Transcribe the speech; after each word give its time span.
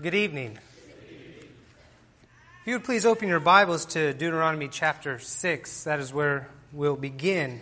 Good 0.00 0.14
evening. 0.14 0.56
If 1.08 2.66
you 2.66 2.74
would 2.74 2.84
please 2.84 3.04
open 3.04 3.26
your 3.26 3.40
Bibles 3.40 3.84
to 3.86 4.12
Deuteronomy 4.12 4.68
chapter 4.68 5.18
6, 5.18 5.82
that 5.82 5.98
is 5.98 6.14
where 6.14 6.48
we'll 6.72 6.94
begin. 6.94 7.60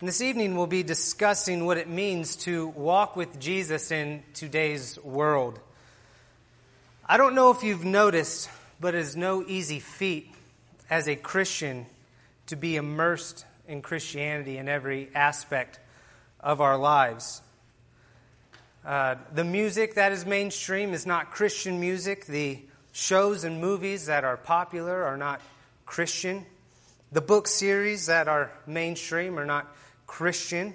And 0.00 0.08
this 0.08 0.22
evening 0.22 0.56
we'll 0.56 0.66
be 0.66 0.82
discussing 0.82 1.66
what 1.66 1.76
it 1.76 1.90
means 1.90 2.36
to 2.36 2.68
walk 2.68 3.16
with 3.16 3.38
Jesus 3.38 3.90
in 3.90 4.22
today's 4.32 4.98
world. 5.00 5.60
I 7.06 7.18
don't 7.18 7.34
know 7.34 7.50
if 7.50 7.62
you've 7.62 7.84
noticed, 7.84 8.48
but 8.80 8.94
it 8.94 9.00
is 9.00 9.14
no 9.14 9.44
easy 9.46 9.78
feat 9.78 10.32
as 10.88 11.06
a 11.06 11.16
Christian 11.16 11.84
to 12.46 12.56
be 12.56 12.76
immersed 12.76 13.44
in 13.68 13.82
Christianity 13.82 14.56
in 14.56 14.70
every 14.70 15.10
aspect 15.14 15.80
of 16.40 16.62
our 16.62 16.78
lives. 16.78 17.42
Uh, 18.84 19.14
the 19.32 19.44
music 19.44 19.94
that 19.94 20.10
is 20.10 20.26
mainstream 20.26 20.92
is 20.92 21.06
not 21.06 21.30
Christian 21.30 21.78
music. 21.78 22.26
The 22.26 22.58
shows 22.92 23.44
and 23.44 23.60
movies 23.60 24.06
that 24.06 24.24
are 24.24 24.36
popular 24.36 25.04
are 25.04 25.16
not 25.16 25.40
Christian. 25.86 26.44
The 27.12 27.20
book 27.20 27.46
series 27.46 28.06
that 28.06 28.26
are 28.26 28.50
mainstream 28.66 29.38
are 29.38 29.44
not 29.44 29.72
Christian. 30.08 30.74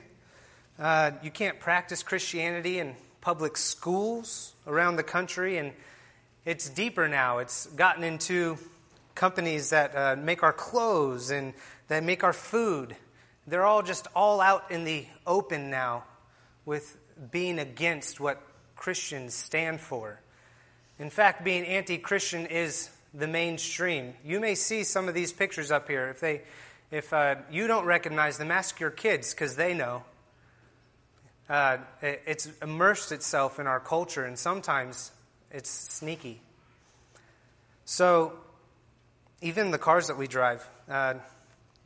Uh, 0.79 1.11
you 1.21 1.31
can't 1.31 1.59
practice 1.59 2.01
Christianity 2.01 2.79
in 2.79 2.95
public 3.19 3.57
schools 3.57 4.53
around 4.65 4.95
the 4.95 5.03
country, 5.03 5.57
and 5.57 5.73
it's 6.45 6.69
deeper 6.69 7.09
now. 7.09 7.39
It's 7.39 7.65
gotten 7.65 8.05
into 8.05 8.57
companies 9.15 9.71
that 9.71 9.95
uh, 9.95 10.15
make 10.15 10.43
our 10.43 10.53
clothes 10.53 11.29
and 11.29 11.53
that 11.89 12.05
make 12.05 12.23
our 12.23 12.33
food. 12.33 12.95
They're 13.47 13.65
all 13.65 13.83
just 13.83 14.07
all 14.15 14.39
out 14.39 14.71
in 14.71 14.85
the 14.85 15.05
open 15.25 15.69
now 15.69 16.05
with 16.63 16.95
being 17.31 17.59
against 17.59 18.19
what 18.19 18.41
Christians 18.75 19.33
stand 19.33 19.79
for. 19.79 20.19
In 20.99 21.09
fact, 21.09 21.43
being 21.43 21.65
anti 21.65 21.97
Christian 21.97 22.45
is 22.45 22.89
the 23.13 23.27
mainstream. 23.27 24.13
You 24.23 24.39
may 24.39 24.55
see 24.55 24.83
some 24.83 25.07
of 25.07 25.13
these 25.13 25.31
pictures 25.31 25.71
up 25.71 25.87
here. 25.87 26.09
If, 26.09 26.19
they, 26.19 26.41
if 26.91 27.13
uh, 27.13 27.35
you 27.51 27.67
don't 27.67 27.85
recognize 27.85 28.37
them, 28.37 28.51
ask 28.51 28.79
your 28.79 28.91
kids 28.91 29.33
because 29.33 29.55
they 29.55 29.73
know. 29.73 30.03
Uh, 31.49 31.77
it, 32.01 32.21
it's 32.25 32.49
immersed 32.61 33.11
itself 33.11 33.59
in 33.59 33.67
our 33.67 33.79
culture, 33.79 34.25
and 34.25 34.37
sometimes 34.37 35.11
it's 35.51 35.69
sneaky. 35.69 36.41
So, 37.85 38.33
even 39.41 39.71
the 39.71 39.77
cars 39.77 40.07
that 40.07 40.17
we 40.17 40.27
drive, 40.27 40.67
uh, 40.89 41.15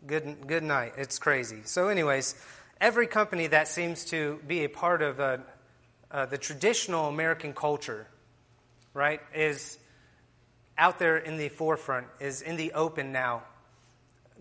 good, 0.07 0.47
good 0.47 0.63
night. 0.63 0.93
It's 0.97 1.19
crazy. 1.19 1.59
So, 1.65 1.89
anyways, 1.89 2.35
every 2.81 3.05
company 3.05 3.45
that 3.45 3.67
seems 3.67 4.05
to 4.05 4.39
be 4.47 4.63
a 4.63 4.69
part 4.69 5.03
of 5.03 5.19
uh, 5.19 5.37
uh, 6.09 6.25
the 6.25 6.37
traditional 6.37 7.07
American 7.07 7.53
culture, 7.53 8.07
right, 8.95 9.21
is 9.35 9.77
out 10.77 10.97
there 10.97 11.17
in 11.17 11.37
the 11.37 11.47
forefront, 11.47 12.07
is 12.19 12.41
in 12.41 12.57
the 12.57 12.73
open 12.73 13.11
now, 13.11 13.43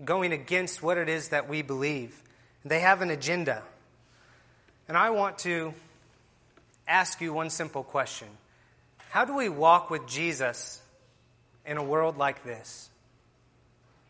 going 0.03 0.33
against 0.33 0.83
what 0.83 0.97
it 0.97 1.11
is 1.11 1.29
that 1.29 1.51
we 1.51 1.61
believe. 1.61 2.21
They 2.65 2.81
have 2.81 3.03
an 3.03 3.11
agenda. 3.11 3.63
And 4.89 4.97
I 4.97 5.11
want 5.11 5.39
to 5.41 5.75
ask 6.89 7.21
you 7.21 7.35
one 7.35 7.51
simple 7.51 7.85
question 7.85 8.29
How 9.11 9.27
do 9.27 9.37
we 9.37 9.51
walk 9.51 9.91
with 9.91 10.09
Jesus 10.09 10.81
in 11.67 11.77
a 11.77 11.83
world 11.83 12.17
like 12.17 12.43
this? 12.43 12.89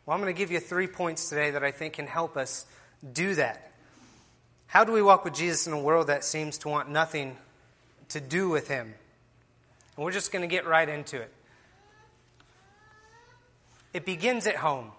Well, 0.07 0.15
I'm 0.15 0.23
going 0.23 0.33
to 0.33 0.39
give 0.39 0.53
you 0.53 0.61
three 0.61 0.87
points 0.87 1.29
today 1.29 1.51
that 1.51 1.65
I 1.65 1.73
think 1.73 1.95
can 1.95 2.07
help 2.07 2.37
us 2.37 2.65
do 3.13 3.35
that. 3.35 3.70
How 4.71 4.85
do 4.85 4.93
we 4.93 5.03
walk 5.03 5.25
with 5.25 5.35
Jesus 5.35 5.67
in 5.67 5.73
a 5.73 5.81
world 5.81 6.07
that 6.07 6.23
seems 6.23 6.59
to 6.59 6.69
want 6.69 6.89
nothing 6.89 7.37
to 8.11 8.21
do 8.21 8.49
with 8.49 8.69
him? 8.69 8.95
And 9.97 10.05
we're 10.05 10.13
just 10.13 10.31
going 10.31 10.43
to 10.43 10.49
get 10.49 10.65
right 10.65 10.89
into 10.89 11.21
it. 11.21 11.33
It 13.93 14.05
begins 14.07 14.47
at 14.47 14.55
home. 14.55 14.93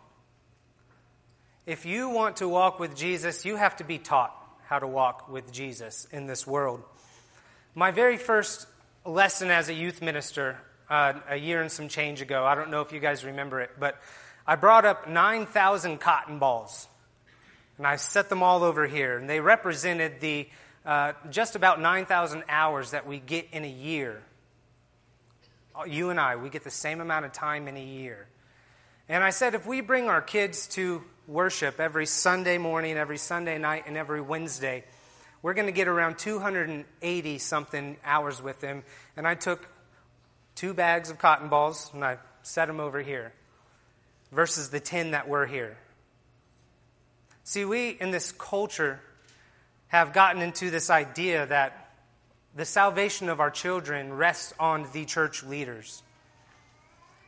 If 1.65 1.85
you 1.85 2.09
want 2.09 2.37
to 2.37 2.49
walk 2.49 2.81
with 2.81 2.97
Jesus, 2.97 3.45
you 3.45 3.55
have 3.55 3.77
to 3.77 3.85
be 3.85 3.97
taught 3.97 4.35
how 4.65 4.77
to 4.77 4.87
walk 4.87 5.29
with 5.29 5.53
Jesus 5.53 6.05
in 6.11 6.27
this 6.27 6.45
world. 6.45 6.83
My 7.73 7.91
very 7.91 8.17
first 8.17 8.67
lesson 9.05 9.51
as 9.51 9.69
a 9.69 9.73
youth 9.73 10.01
minister, 10.01 10.57
uh, 10.89 11.13
a 11.29 11.37
year 11.37 11.61
and 11.61 11.71
some 11.71 11.87
change 11.87 12.21
ago, 12.21 12.43
I 12.43 12.55
don't 12.55 12.71
know 12.71 12.81
if 12.81 12.91
you 12.91 12.99
guys 12.99 13.23
remember 13.23 13.61
it, 13.61 13.71
but 13.79 14.01
I 14.45 14.57
brought 14.57 14.83
up 14.83 15.07
9,000 15.07 16.01
cotton 16.01 16.39
balls 16.39 16.89
and 17.81 17.87
I 17.87 17.95
set 17.95 18.29
them 18.29 18.43
all 18.43 18.63
over 18.63 18.85
here. 18.85 19.17
And 19.17 19.27
they 19.27 19.39
represented 19.39 20.19
the 20.19 20.47
uh, 20.85 21.13
just 21.31 21.55
about 21.55 21.81
9,000 21.81 22.43
hours 22.47 22.91
that 22.91 23.07
we 23.07 23.17
get 23.17 23.47
in 23.51 23.65
a 23.65 23.67
year. 23.67 24.21
You 25.87 26.11
and 26.11 26.19
I, 26.19 26.35
we 26.35 26.51
get 26.51 26.63
the 26.63 26.69
same 26.69 27.01
amount 27.01 27.25
of 27.25 27.31
time 27.31 27.67
in 27.67 27.77
a 27.77 27.83
year. 27.83 28.27
And 29.09 29.23
I 29.23 29.31
said, 29.31 29.55
if 29.55 29.65
we 29.65 29.81
bring 29.81 30.09
our 30.09 30.21
kids 30.21 30.67
to 30.75 31.01
worship 31.25 31.79
every 31.79 32.05
Sunday 32.05 32.59
morning, 32.59 32.97
every 32.97 33.17
Sunday 33.17 33.57
night, 33.57 33.85
and 33.87 33.97
every 33.97 34.21
Wednesday, 34.21 34.83
we're 35.41 35.55
going 35.55 35.65
to 35.65 35.71
get 35.71 35.87
around 35.87 36.19
280 36.19 37.37
something 37.39 37.97
hours 38.05 38.43
with 38.43 38.61
them. 38.61 38.83
And 39.17 39.27
I 39.27 39.33
took 39.33 39.67
two 40.53 40.75
bags 40.75 41.09
of 41.09 41.17
cotton 41.17 41.49
balls 41.49 41.89
and 41.95 42.05
I 42.05 42.19
set 42.43 42.67
them 42.67 42.79
over 42.79 43.01
here 43.01 43.33
versus 44.31 44.69
the 44.69 44.79
10 44.79 45.11
that 45.11 45.27
were 45.27 45.47
here. 45.47 45.77
See, 47.43 47.65
we 47.65 47.89
in 47.89 48.11
this 48.11 48.31
culture 48.31 48.99
have 49.87 50.13
gotten 50.13 50.41
into 50.41 50.69
this 50.69 50.89
idea 50.89 51.45
that 51.47 51.91
the 52.55 52.65
salvation 52.65 53.29
of 53.29 53.39
our 53.39 53.51
children 53.51 54.13
rests 54.13 54.53
on 54.59 54.87
the 54.93 55.05
church 55.05 55.43
leaders. 55.43 56.03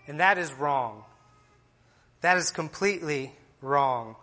And 0.08 0.20
that 0.20 0.38
is 0.38 0.54
wrong. 0.54 1.04
That 2.22 2.38
is 2.38 2.52
completely 2.52 3.34
wrong. 3.62 4.16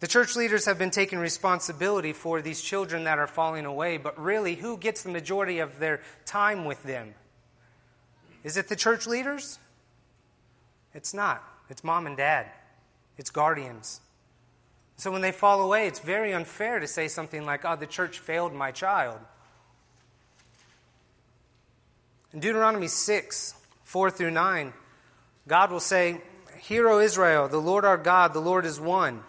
The 0.00 0.08
church 0.08 0.34
leaders 0.34 0.64
have 0.64 0.78
been 0.78 0.90
taking 0.90 1.18
responsibility 1.18 2.12
for 2.12 2.40
these 2.40 2.62
children 2.62 3.04
that 3.04 3.18
are 3.18 3.26
falling 3.26 3.66
away, 3.66 3.98
but 3.98 4.18
really, 4.18 4.54
who 4.54 4.78
gets 4.78 5.02
the 5.02 5.10
majority 5.10 5.58
of 5.58 5.78
their 5.78 6.00
time 6.24 6.64
with 6.64 6.82
them? 6.82 7.14
Is 8.42 8.56
it 8.56 8.68
the 8.68 8.76
church 8.76 9.06
leaders? 9.06 9.58
It's 10.94 11.12
not. 11.12 11.44
It's 11.68 11.84
mom 11.84 12.06
and 12.06 12.16
dad, 12.16 12.46
it's 13.18 13.30
guardians. 13.30 14.00
So 15.00 15.10
when 15.10 15.22
they 15.22 15.32
fall 15.32 15.62
away, 15.62 15.86
it's 15.86 15.98
very 15.98 16.34
unfair 16.34 16.78
to 16.78 16.86
say 16.86 17.08
something 17.08 17.46
like, 17.46 17.64
oh, 17.64 17.74
the 17.74 17.86
church 17.86 18.18
failed 18.18 18.52
my 18.52 18.70
child. 18.70 19.18
In 22.34 22.40
Deuteronomy 22.40 22.86
6, 22.86 23.54
4 23.84 24.10
through 24.10 24.32
9, 24.32 24.74
God 25.48 25.72
will 25.72 25.80
say, 25.80 26.20
Hear, 26.60 26.86
O 26.86 27.00
Israel, 27.00 27.48
the 27.48 27.56
Lord 27.56 27.86
our 27.86 27.96
God, 27.96 28.34
the 28.34 28.40
Lord 28.40 28.66
is 28.66 28.78
one. 28.78 29.22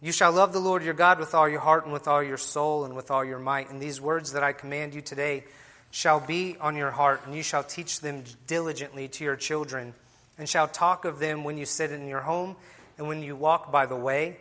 You 0.00 0.12
shall 0.12 0.32
love 0.32 0.54
the 0.54 0.60
Lord 0.60 0.82
your 0.82 0.94
God 0.94 1.18
with 1.18 1.34
all 1.34 1.46
your 1.46 1.60
heart 1.60 1.84
and 1.84 1.92
with 1.92 2.08
all 2.08 2.22
your 2.22 2.38
soul 2.38 2.86
and 2.86 2.96
with 2.96 3.10
all 3.10 3.22
your 3.22 3.38
might. 3.38 3.68
And 3.68 3.82
these 3.82 4.00
words 4.00 4.32
that 4.32 4.42
I 4.42 4.54
command 4.54 4.94
you 4.94 5.02
today 5.02 5.44
shall 5.90 6.20
be 6.20 6.56
on 6.58 6.74
your 6.74 6.90
heart, 6.90 7.20
and 7.26 7.34
you 7.34 7.42
shall 7.42 7.64
teach 7.64 8.00
them 8.00 8.24
diligently 8.46 9.08
to 9.08 9.24
your 9.24 9.36
children, 9.36 9.92
and 10.38 10.48
shall 10.48 10.68
talk 10.68 11.04
of 11.04 11.18
them 11.18 11.44
when 11.44 11.58
you 11.58 11.66
sit 11.66 11.92
in 11.92 12.08
your 12.08 12.22
home, 12.22 12.56
and 12.96 13.06
when 13.08 13.22
you 13.22 13.36
walk 13.36 13.70
by 13.70 13.84
the 13.84 13.94
way 13.94 14.38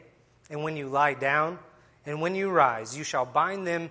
and 0.49 0.63
when 0.63 0.77
you 0.77 0.87
lie 0.87 1.13
down, 1.13 1.59
and 2.05 2.21
when 2.21 2.35
you 2.35 2.49
rise, 2.49 2.97
you 2.97 3.03
shall 3.03 3.25
bind 3.25 3.67
them 3.67 3.89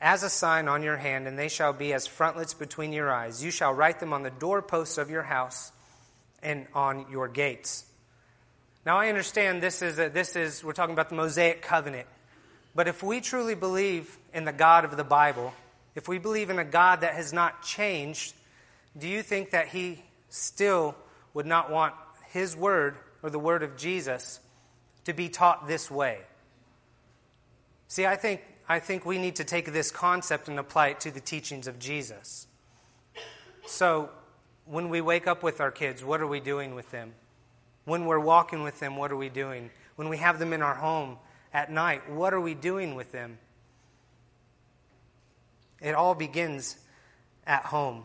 as 0.00 0.22
a 0.22 0.28
sign 0.28 0.68
on 0.68 0.82
your 0.82 0.96
hand, 0.96 1.28
and 1.28 1.38
they 1.38 1.48
shall 1.48 1.72
be 1.72 1.92
as 1.92 2.06
frontlets 2.06 2.54
between 2.54 2.92
your 2.92 3.10
eyes. 3.10 3.42
You 3.42 3.50
shall 3.50 3.72
write 3.72 4.00
them 4.00 4.12
on 4.12 4.22
the 4.22 4.30
doorposts 4.30 4.98
of 4.98 5.10
your 5.10 5.22
house 5.22 5.72
and 6.42 6.66
on 6.74 7.06
your 7.10 7.28
gates. 7.28 7.84
Now, 8.84 8.98
I 8.98 9.08
understand 9.08 9.62
this 9.62 9.80
is, 9.80 10.00
a, 10.00 10.08
this 10.08 10.34
is, 10.34 10.64
we're 10.64 10.72
talking 10.72 10.92
about 10.92 11.08
the 11.08 11.14
Mosaic 11.14 11.62
covenant. 11.62 12.08
But 12.74 12.88
if 12.88 13.02
we 13.02 13.20
truly 13.20 13.54
believe 13.54 14.18
in 14.34 14.44
the 14.44 14.52
God 14.52 14.84
of 14.84 14.96
the 14.96 15.04
Bible, 15.04 15.54
if 15.94 16.08
we 16.08 16.18
believe 16.18 16.50
in 16.50 16.58
a 16.58 16.64
God 16.64 17.02
that 17.02 17.14
has 17.14 17.32
not 17.32 17.62
changed, 17.62 18.34
do 18.98 19.06
you 19.06 19.22
think 19.22 19.50
that 19.50 19.68
he 19.68 20.02
still 20.30 20.96
would 21.32 21.46
not 21.46 21.70
want 21.70 21.94
his 22.32 22.56
word 22.56 22.96
or 23.22 23.30
the 23.30 23.38
word 23.38 23.62
of 23.62 23.76
Jesus 23.76 24.40
to 25.04 25.12
be 25.12 25.28
taught 25.28 25.66
this 25.66 25.90
way. 25.90 26.20
See, 27.88 28.06
I 28.06 28.16
think, 28.16 28.42
I 28.68 28.78
think 28.78 29.04
we 29.04 29.18
need 29.18 29.36
to 29.36 29.44
take 29.44 29.72
this 29.72 29.90
concept 29.90 30.48
and 30.48 30.58
apply 30.58 30.88
it 30.88 31.00
to 31.00 31.10
the 31.10 31.20
teachings 31.20 31.66
of 31.66 31.78
Jesus. 31.78 32.46
So, 33.66 34.10
when 34.64 34.88
we 34.88 35.00
wake 35.00 35.26
up 35.26 35.42
with 35.42 35.60
our 35.60 35.70
kids, 35.70 36.04
what 36.04 36.20
are 36.20 36.26
we 36.26 36.40
doing 36.40 36.74
with 36.74 36.90
them? 36.90 37.12
When 37.84 38.06
we're 38.06 38.20
walking 38.20 38.62
with 38.62 38.78
them, 38.80 38.96
what 38.96 39.10
are 39.10 39.16
we 39.16 39.28
doing? 39.28 39.70
When 39.96 40.08
we 40.08 40.18
have 40.18 40.38
them 40.38 40.52
in 40.52 40.62
our 40.62 40.74
home 40.74 41.18
at 41.52 41.70
night, 41.70 42.08
what 42.10 42.32
are 42.32 42.40
we 42.40 42.54
doing 42.54 42.94
with 42.94 43.12
them? 43.12 43.38
It 45.80 45.94
all 45.94 46.14
begins 46.14 46.76
at 47.46 47.64
home. 47.64 48.04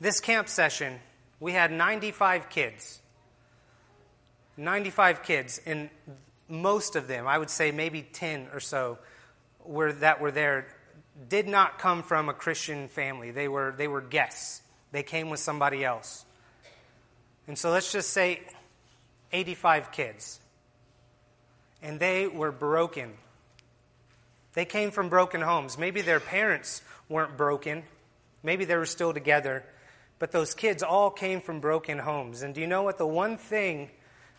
This 0.00 0.20
camp 0.20 0.48
session, 0.48 1.00
we 1.40 1.52
had 1.52 1.72
95 1.72 2.50
kids. 2.50 3.00
95 4.60 5.22
kids, 5.22 5.60
and 5.64 5.90
most 6.48 6.94
of 6.94 7.08
them, 7.08 7.26
I 7.26 7.38
would 7.38 7.50
say 7.50 7.72
maybe 7.72 8.02
10 8.02 8.48
or 8.52 8.60
so, 8.60 8.98
were, 9.64 9.92
that 9.94 10.20
were 10.20 10.30
there 10.30 10.66
did 11.28 11.48
not 11.48 11.78
come 11.78 12.02
from 12.02 12.28
a 12.28 12.34
Christian 12.34 12.88
family. 12.88 13.30
They 13.30 13.48
were, 13.48 13.74
they 13.76 13.88
were 13.88 14.00
guests, 14.00 14.62
they 14.92 15.02
came 15.02 15.30
with 15.30 15.40
somebody 15.40 15.84
else. 15.84 16.24
And 17.46 17.58
so 17.58 17.70
let's 17.70 17.90
just 17.90 18.10
say 18.10 18.40
85 19.32 19.92
kids. 19.92 20.40
And 21.82 21.98
they 21.98 22.26
were 22.26 22.52
broken. 22.52 23.14
They 24.52 24.64
came 24.64 24.90
from 24.90 25.08
broken 25.08 25.40
homes. 25.40 25.78
Maybe 25.78 26.02
their 26.02 26.20
parents 26.20 26.82
weren't 27.08 27.36
broken. 27.36 27.84
Maybe 28.42 28.64
they 28.66 28.76
were 28.76 28.86
still 28.86 29.14
together. 29.14 29.64
But 30.18 30.32
those 30.32 30.54
kids 30.54 30.82
all 30.82 31.10
came 31.10 31.40
from 31.40 31.60
broken 31.60 31.98
homes. 31.98 32.42
And 32.42 32.54
do 32.54 32.60
you 32.60 32.66
know 32.66 32.82
what 32.82 32.98
the 32.98 33.06
one 33.06 33.38
thing 33.38 33.90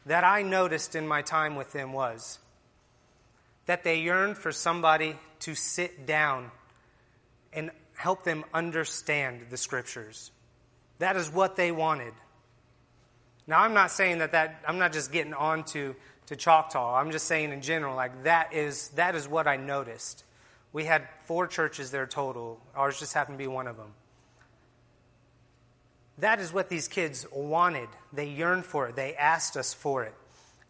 that 0.06 0.24
I 0.24 0.42
noticed 0.42 0.96
in 0.96 1.08
my 1.08 1.22
time 1.22 1.56
with 1.56 1.72
them 1.72 1.94
was? 1.94 2.40
That 3.66 3.84
they 3.84 4.00
yearned 4.00 4.38
for 4.38 4.52
somebody 4.52 5.16
to 5.42 5.56
sit 5.56 6.06
down 6.06 6.52
and 7.54 7.72
help 7.96 8.24
them 8.24 8.44
understand 8.54 9.48
the 9.50 9.58
scriptures. 9.58 10.32
That 11.00 11.16
is 11.16 11.30
what 11.30 11.56
they 11.56 11.72
wanted. 11.72 12.14
Now, 13.48 13.62
I'm 13.62 13.74
not 13.74 13.92
saying 13.92 14.20
that, 14.20 14.32
that 14.34 14.62
I'm 14.68 14.80
not 14.80 14.94
just 14.94 15.12
getting 15.12 15.34
on 15.34 15.64
to, 15.66 15.96
to 16.28 16.36
Choctaw. 16.36 16.96
I'm 16.96 17.12
just 17.12 17.28
saying 17.28 17.52
in 17.52 17.62
general, 17.62 17.96
like 17.96 18.24
that 18.24 18.54
is, 18.54 18.90
that 18.90 19.16
is 19.16 19.28
what 19.28 19.48
I 19.48 19.58
noticed. 19.58 20.24
We 20.74 20.86
had 20.86 21.08
four 21.26 21.48
churches 21.48 21.92
there 21.92 22.08
total. 22.08 22.60
Ours 22.76 23.00
just 23.00 23.14
happened 23.14 23.38
to 23.38 23.44
be 23.44 23.48
one 23.48 23.68
of 23.68 23.78
them. 23.78 23.94
That 26.18 26.40
is 26.40 26.54
what 26.54 26.70
these 26.70 26.88
kids 26.88 27.26
wanted. 27.32 27.90
They 28.14 28.28
yearned 28.28 28.66
for 28.66 28.90
it. 28.90 28.96
They 28.96 29.16
asked 29.16 29.58
us 29.58 29.74
for 29.74 30.04
it. 30.04 30.14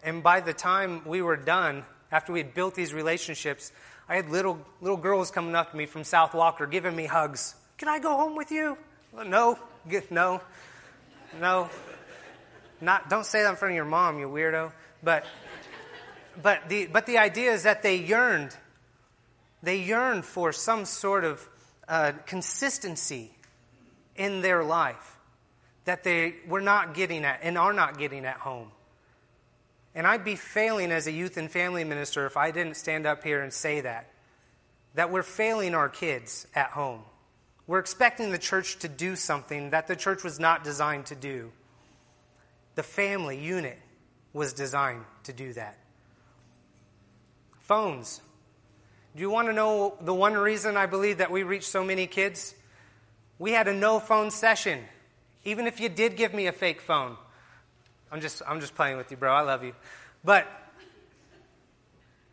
And 0.04 0.24
by 0.24 0.40
the 0.40 0.54
time 0.54 1.02
we 1.06 1.22
were 1.22 1.36
done, 1.36 1.84
after 2.12 2.32
we 2.32 2.40
had 2.40 2.54
built 2.54 2.76
these 2.76 2.94
relationships, 2.94 3.72
I 4.08 4.16
had 4.16 4.30
little, 4.30 4.60
little 4.82 4.98
girls 4.98 5.32
coming 5.32 5.56
up 5.56 5.72
to 5.72 5.78
me 5.78 5.86
from 5.86 6.04
South 6.04 6.34
Walker 6.34 6.66
giving 6.68 6.96
me 6.96 7.06
hugs. 7.06 7.56
Can 7.78 7.88
I 7.88 8.00
go 8.00 8.16
home 8.16 8.36
with 8.36 8.52
you? 8.52 8.78
No, 9.14 9.58
no, 10.10 10.42
no. 11.40 11.70
Not, 12.80 13.10
don't 13.10 13.26
say 13.26 13.44
that 13.44 13.52
in 13.52 13.56
front 13.56 13.74
of 13.74 13.76
your 13.76 13.86
mom, 13.86 14.20
you 14.20 14.28
weirdo. 14.28 14.72
But, 15.04 15.26
but, 16.42 16.68
the, 16.70 16.88
but 16.88 17.06
the 17.06 17.20
idea 17.20 17.52
is 17.54 17.64
that 17.64 17.84
they 17.84 17.98
yearned. 17.98 18.56
They 19.64 19.78
yearned 19.82 20.26
for 20.26 20.52
some 20.52 20.86
sort 20.86 21.24
of 21.24 21.48
uh, 21.88 22.14
consistency 22.26 23.32
in 24.16 24.42
their 24.42 24.64
life 24.64 25.18
that 25.86 26.04
they 26.04 26.36
were 26.48 26.62
not 26.62 26.94
getting 26.94 27.26
at 27.26 27.40
and 27.44 27.58
are 27.58 27.74
not 27.74 27.98
getting 27.98 28.26
at 28.26 28.38
home. 28.38 28.72
And 29.94 30.08
I'd 30.08 30.24
be 30.24 30.36
failing 30.36 30.92
as 30.92 31.08
a 31.08 31.12
youth 31.12 31.38
and 31.38 31.52
family 31.52 31.84
minister 31.84 32.26
if 32.26 32.38
I 32.38 32.52
didn't 32.52 32.76
stand 32.76 33.06
up 33.06 33.24
here 33.24 33.42
and 33.42 33.52
say 33.52 33.82
that. 33.82 34.10
That 34.96 35.10
we're 35.10 35.24
failing 35.24 35.76
our 35.76 35.90
kids 35.90 36.48
at 36.56 36.72
home. 36.72 37.02
We're 37.68 37.80
expecting 37.80 38.32
the 38.32 38.38
church 38.38 38.80
to 38.80 38.88
do 38.88 39.16
something 39.16 39.70
that 39.72 39.88
the 39.88 39.96
church 39.96 40.24
was 40.24 40.40
not 40.40 40.64
designed 40.64 41.08
to 41.08 41.16
do. 41.16 41.52
The 42.76 42.84
family 42.84 43.38
unit 43.38 43.80
was 44.34 44.54
designed 44.54 45.06
to 45.24 45.34
do 45.34 45.54
that. 45.54 45.78
Phones. 47.60 48.22
Do 49.16 49.22
you 49.22 49.30
want 49.30 49.48
to 49.48 49.54
know 49.54 49.96
the 50.02 50.14
one 50.14 50.34
reason 50.34 50.78
I 50.78 50.86
believe 50.86 51.18
that 51.18 51.32
we 51.32 51.44
reach 51.44 51.68
so 51.68 51.84
many 51.84 52.08
kids? 52.08 52.56
We 53.40 53.52
had 53.52 53.68
a 53.68 53.74
no 53.74 54.00
phone 54.00 54.32
session. 54.32 54.84
Even 55.44 55.68
if 55.68 55.80
you 55.80 55.90
did 55.90 56.16
give 56.16 56.34
me 56.34 56.48
a 56.48 56.52
fake 56.52 56.82
phone. 56.82 57.18
I'm 58.12 58.22
just, 58.22 58.42
I'm 58.48 58.60
just 58.60 58.76
playing 58.76 58.98
with 58.98 59.10
you, 59.10 59.18
bro. 59.18 59.32
I 59.32 59.42
love 59.42 59.64
you. 59.64 59.74
But 60.24 60.48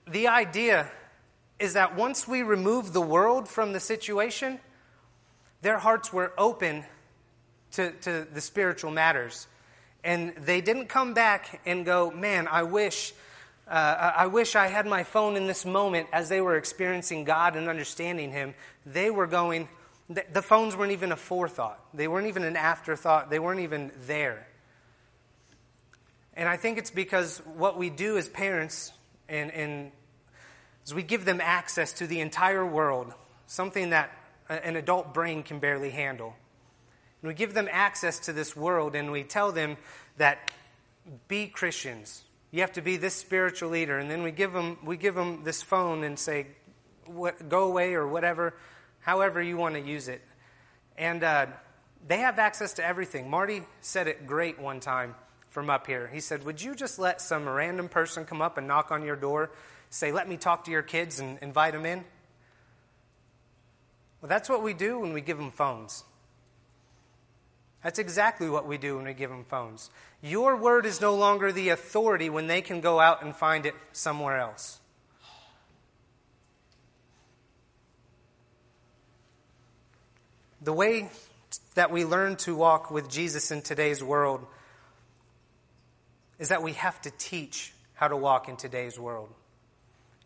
the 0.06 0.28
idea 0.28 0.90
is 1.58 1.75
that 1.75 1.96
once 1.96 2.28
we 2.28 2.43
remove 2.43 2.93
the 2.93 3.00
world 3.00 3.49
from 3.49 3.72
the 3.72 3.81
situation, 3.81 4.60
their 5.62 5.78
hearts 5.78 6.12
were 6.12 6.32
open 6.38 6.84
to, 7.72 7.93
to 7.93 8.26
the 8.32 8.40
spiritual 8.40 8.90
matters. 8.90 9.46
And 10.04 10.34
they 10.37 10.61
didn't 10.61 10.87
come 10.88 11.14
back 11.14 11.61
and 11.66 11.84
go, 11.84 12.11
man, 12.11 12.46
I 12.49 12.62
wish, 12.62 13.12
uh, 13.69 14.12
I 14.16 14.26
wish 14.26 14.54
I 14.54 14.69
had 14.69 14.87
my 14.87 15.02
phone 15.02 15.37
in 15.37 15.46
this 15.46 15.64
moment 15.64 16.08
as 16.12 16.28
they 16.28 16.40
were 16.40 16.56
experiencing 16.56 17.25
God 17.25 17.56
and 17.56 17.69
understanding 17.69 18.31
Him. 18.31 18.54
They 18.87 19.11
were 19.11 19.26
going, 19.26 19.69
the 20.08 20.43
phones 20.43 20.75
weren't 20.75 20.93
even 20.93 21.12
a 21.12 21.16
forethought. 21.16 21.78
They 21.93 22.08
weren't 22.08 22.28
even 22.28 22.44
an 22.44 22.56
afterthought. 22.56 23.28
They 23.28 23.38
weren't 23.38 23.60
even 23.60 23.93
there. 24.06 24.46
And 26.34 26.49
I 26.49 26.56
think 26.56 26.78
it's 26.78 26.90
because 26.90 27.38
what 27.56 27.76
we 27.76 27.90
do 27.90 28.16
as 28.16 28.28
parents 28.28 28.93
and, 29.28 29.50
and 29.50 29.93
is 30.87 30.94
we 30.94 31.02
give 31.02 31.25
them 31.25 31.40
access 31.43 31.93
to 31.94 32.06
the 32.06 32.20
entire 32.20 32.64
world, 32.64 33.12
something 33.46 33.90
that 33.90 34.10
an 34.49 34.76
adult 34.76 35.12
brain 35.12 35.43
can 35.43 35.58
barely 35.58 35.90
handle. 35.90 36.34
And 37.20 37.28
we 37.28 37.34
give 37.34 37.52
them 37.52 37.69
access 37.70 38.20
to 38.20 38.32
this 38.32 38.56
world 38.56 38.94
and 38.94 39.12
we 39.12 39.25
tell 39.25 39.52
them 39.52 39.76
that 40.16 40.50
be 41.26 41.49
Christians. 41.49 42.22
You 42.50 42.62
have 42.62 42.72
to 42.75 42.82
be 42.82 42.96
this 42.96 43.14
spiritual 43.14 43.70
leader. 43.70 43.99
And 43.99 44.11
then 44.11 44.22
we 44.22 44.31
give 44.31 44.52
them, 44.52 44.78
we 44.82 44.96
give 44.96 45.14
them 45.14 45.43
this 45.44 45.61
phone 45.62 46.02
and 46.04 46.19
say, 46.19 46.46
what, 47.04 47.49
go 47.49 47.64
away 47.64 47.94
or 47.94 48.06
whatever, 48.06 48.54
however 49.00 49.42
you 49.42 49.56
want 49.56 49.74
to 49.74 49.80
use 49.80 50.08
it. 50.08 50.20
And 50.96 51.22
uh, 51.22 51.46
they 52.06 52.18
have 52.18 52.38
access 52.38 52.74
to 52.74 52.84
everything. 52.84 53.30
Marty 53.30 53.62
said 53.80 54.08
it 54.08 54.26
great 54.26 54.58
one 54.58 54.80
time 54.80 55.14
from 55.50 55.70
up 55.70 55.86
here. 55.86 56.08
He 56.12 56.20
said, 56.20 56.44
Would 56.44 56.62
you 56.62 56.74
just 56.74 56.98
let 56.98 57.20
some 57.20 57.48
random 57.48 57.88
person 57.88 58.24
come 58.24 58.42
up 58.42 58.58
and 58.58 58.66
knock 58.66 58.90
on 58.90 59.02
your 59.02 59.16
door, 59.16 59.50
say, 59.90 60.12
Let 60.12 60.28
me 60.28 60.36
talk 60.36 60.64
to 60.64 60.70
your 60.70 60.82
kids 60.82 61.20
and 61.20 61.38
invite 61.40 61.72
them 61.72 61.86
in? 61.86 62.04
Well, 64.20 64.28
that's 64.28 64.48
what 64.48 64.62
we 64.62 64.74
do 64.74 64.98
when 64.98 65.12
we 65.12 65.20
give 65.20 65.38
them 65.38 65.50
phones. 65.50 66.04
That's 67.82 68.00
exactly 68.00 68.50
what 68.50 68.66
we 68.66 68.76
do 68.76 68.96
when 68.96 69.04
we 69.04 69.14
give 69.14 69.30
them 69.30 69.44
phones. 69.44 69.90
Your 70.20 70.56
word 70.56 70.84
is 70.84 71.00
no 71.00 71.14
longer 71.14 71.52
the 71.52 71.68
authority 71.68 72.28
when 72.28 72.48
they 72.48 72.60
can 72.60 72.80
go 72.80 72.98
out 72.98 73.22
and 73.22 73.34
find 73.34 73.66
it 73.66 73.74
somewhere 73.92 74.38
else. 74.38 74.80
The 80.62 80.72
way 80.72 81.10
that 81.75 81.90
we 81.90 82.05
learn 82.05 82.37
to 82.37 82.55
walk 82.55 82.90
with 82.90 83.08
Jesus 83.08 83.50
in 83.50 83.62
today's 83.62 84.02
world 84.02 84.44
is 86.38 86.49
that 86.50 86.62
we 86.62 86.72
have 86.75 87.00
to 87.02 87.10
teach 87.19 87.72
how 87.94 88.08
to 88.08 88.16
walk 88.16 88.49
in 88.49 88.56
today's 88.56 88.99
world. 88.99 89.28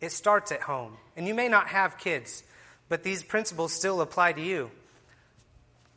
It 0.00 0.12
starts 0.12 0.52
at 0.52 0.60
home. 0.60 0.96
And 1.16 1.26
you 1.26 1.34
may 1.34 1.48
not 1.48 1.68
have 1.68 1.98
kids, 1.98 2.42
but 2.88 3.02
these 3.02 3.22
principles 3.22 3.72
still 3.72 4.00
apply 4.00 4.32
to 4.32 4.42
you. 4.42 4.70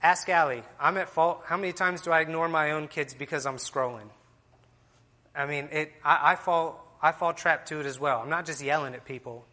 Ask 0.01 0.29
Allie, 0.29 0.63
I'm 0.79 0.97
at 0.97 1.09
fault. 1.09 1.41
How 1.45 1.57
many 1.57 1.73
times 1.73 2.01
do 2.01 2.11
I 2.11 2.21
ignore 2.21 2.47
my 2.47 2.71
own 2.71 2.87
kids 2.87 3.13
because 3.13 3.45
I'm 3.45 3.57
scrolling? 3.57 4.09
I 5.35 5.47
mean, 5.47 5.69
it, 5.71 5.91
I, 6.03 6.33
I, 6.33 6.35
fall, 6.35 6.95
I 7.01 7.11
fall 7.11 7.33
trapped 7.33 7.69
to 7.69 7.79
it 7.79 7.85
as 7.85 7.99
well. 7.99 8.19
I'm 8.21 8.29
not 8.29 8.45
just 8.45 8.61
yelling 8.61 8.93
at 8.93 9.03
people. 9.03 9.45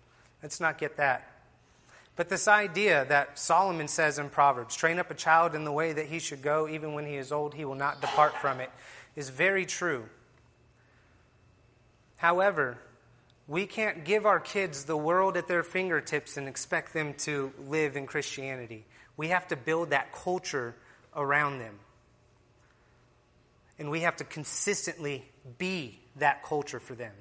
Let's 0.42 0.60
not 0.60 0.78
get 0.78 0.98
that. 0.98 1.31
But 2.14 2.28
this 2.28 2.46
idea 2.46 3.06
that 3.06 3.38
Solomon 3.38 3.88
says 3.88 4.18
in 4.18 4.28
Proverbs, 4.28 4.76
train 4.76 4.98
up 4.98 5.10
a 5.10 5.14
child 5.14 5.54
in 5.54 5.64
the 5.64 5.72
way 5.72 5.92
that 5.92 6.06
he 6.06 6.18
should 6.18 6.42
go, 6.42 6.68
even 6.68 6.92
when 6.92 7.06
he 7.06 7.16
is 7.16 7.32
old, 7.32 7.54
he 7.54 7.64
will 7.64 7.74
not 7.74 8.00
depart 8.00 8.36
from 8.36 8.60
it, 8.60 8.70
is 9.16 9.30
very 9.30 9.64
true. 9.64 10.04
However, 12.16 12.78
we 13.48 13.66
can't 13.66 14.04
give 14.04 14.26
our 14.26 14.40
kids 14.40 14.84
the 14.84 14.96
world 14.96 15.36
at 15.36 15.48
their 15.48 15.62
fingertips 15.62 16.36
and 16.36 16.46
expect 16.48 16.92
them 16.92 17.14
to 17.14 17.52
live 17.66 17.96
in 17.96 18.06
Christianity. 18.06 18.84
We 19.16 19.28
have 19.28 19.48
to 19.48 19.56
build 19.56 19.90
that 19.90 20.12
culture 20.12 20.74
around 21.16 21.58
them. 21.58 21.78
And 23.78 23.90
we 23.90 24.00
have 24.00 24.16
to 24.16 24.24
consistently 24.24 25.24
be 25.58 25.98
that 26.16 26.44
culture 26.44 26.78
for 26.78 26.94
them. 26.94 27.12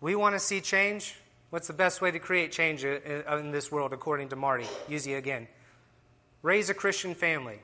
We 0.00 0.14
want 0.14 0.34
to 0.34 0.38
see 0.38 0.60
change. 0.60 1.14
What's 1.50 1.66
the 1.66 1.72
best 1.72 2.00
way 2.00 2.10
to 2.10 2.18
create 2.18 2.52
change 2.52 2.84
uh, 2.84 2.98
uh, 3.28 3.36
in 3.38 3.50
this 3.50 3.70
world, 3.70 3.92
according 3.92 4.28
to 4.30 4.36
Marty? 4.36 4.66
Use 4.88 5.06
you 5.06 5.16
again. 5.16 5.48
Raise 6.42 6.70
a 6.70 6.74
Christian 6.74 7.14
family. 7.14 7.60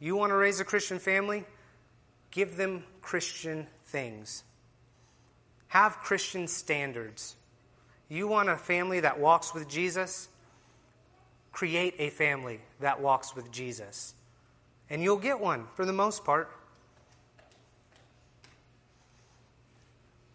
You 0.00 0.16
want 0.16 0.30
to 0.30 0.36
raise 0.36 0.60
a 0.60 0.64
Christian 0.64 0.98
family? 0.98 1.44
Give 2.30 2.56
them 2.56 2.84
Christian 3.00 3.66
things. 3.86 4.42
Have 5.68 5.98
Christian 5.98 6.48
standards. 6.48 7.36
You 8.08 8.28
want 8.28 8.48
a 8.48 8.56
family 8.56 9.00
that 9.00 9.18
walks 9.18 9.54
with 9.54 9.68
Jesus? 9.68 10.28
create 11.58 11.96
a 11.98 12.08
family 12.10 12.60
that 12.78 13.00
walks 13.00 13.34
with 13.34 13.50
Jesus. 13.50 14.14
And 14.90 15.02
you'll 15.02 15.16
get 15.16 15.40
one 15.40 15.66
for 15.74 15.84
the 15.84 15.92
most 15.92 16.24
part. 16.24 16.48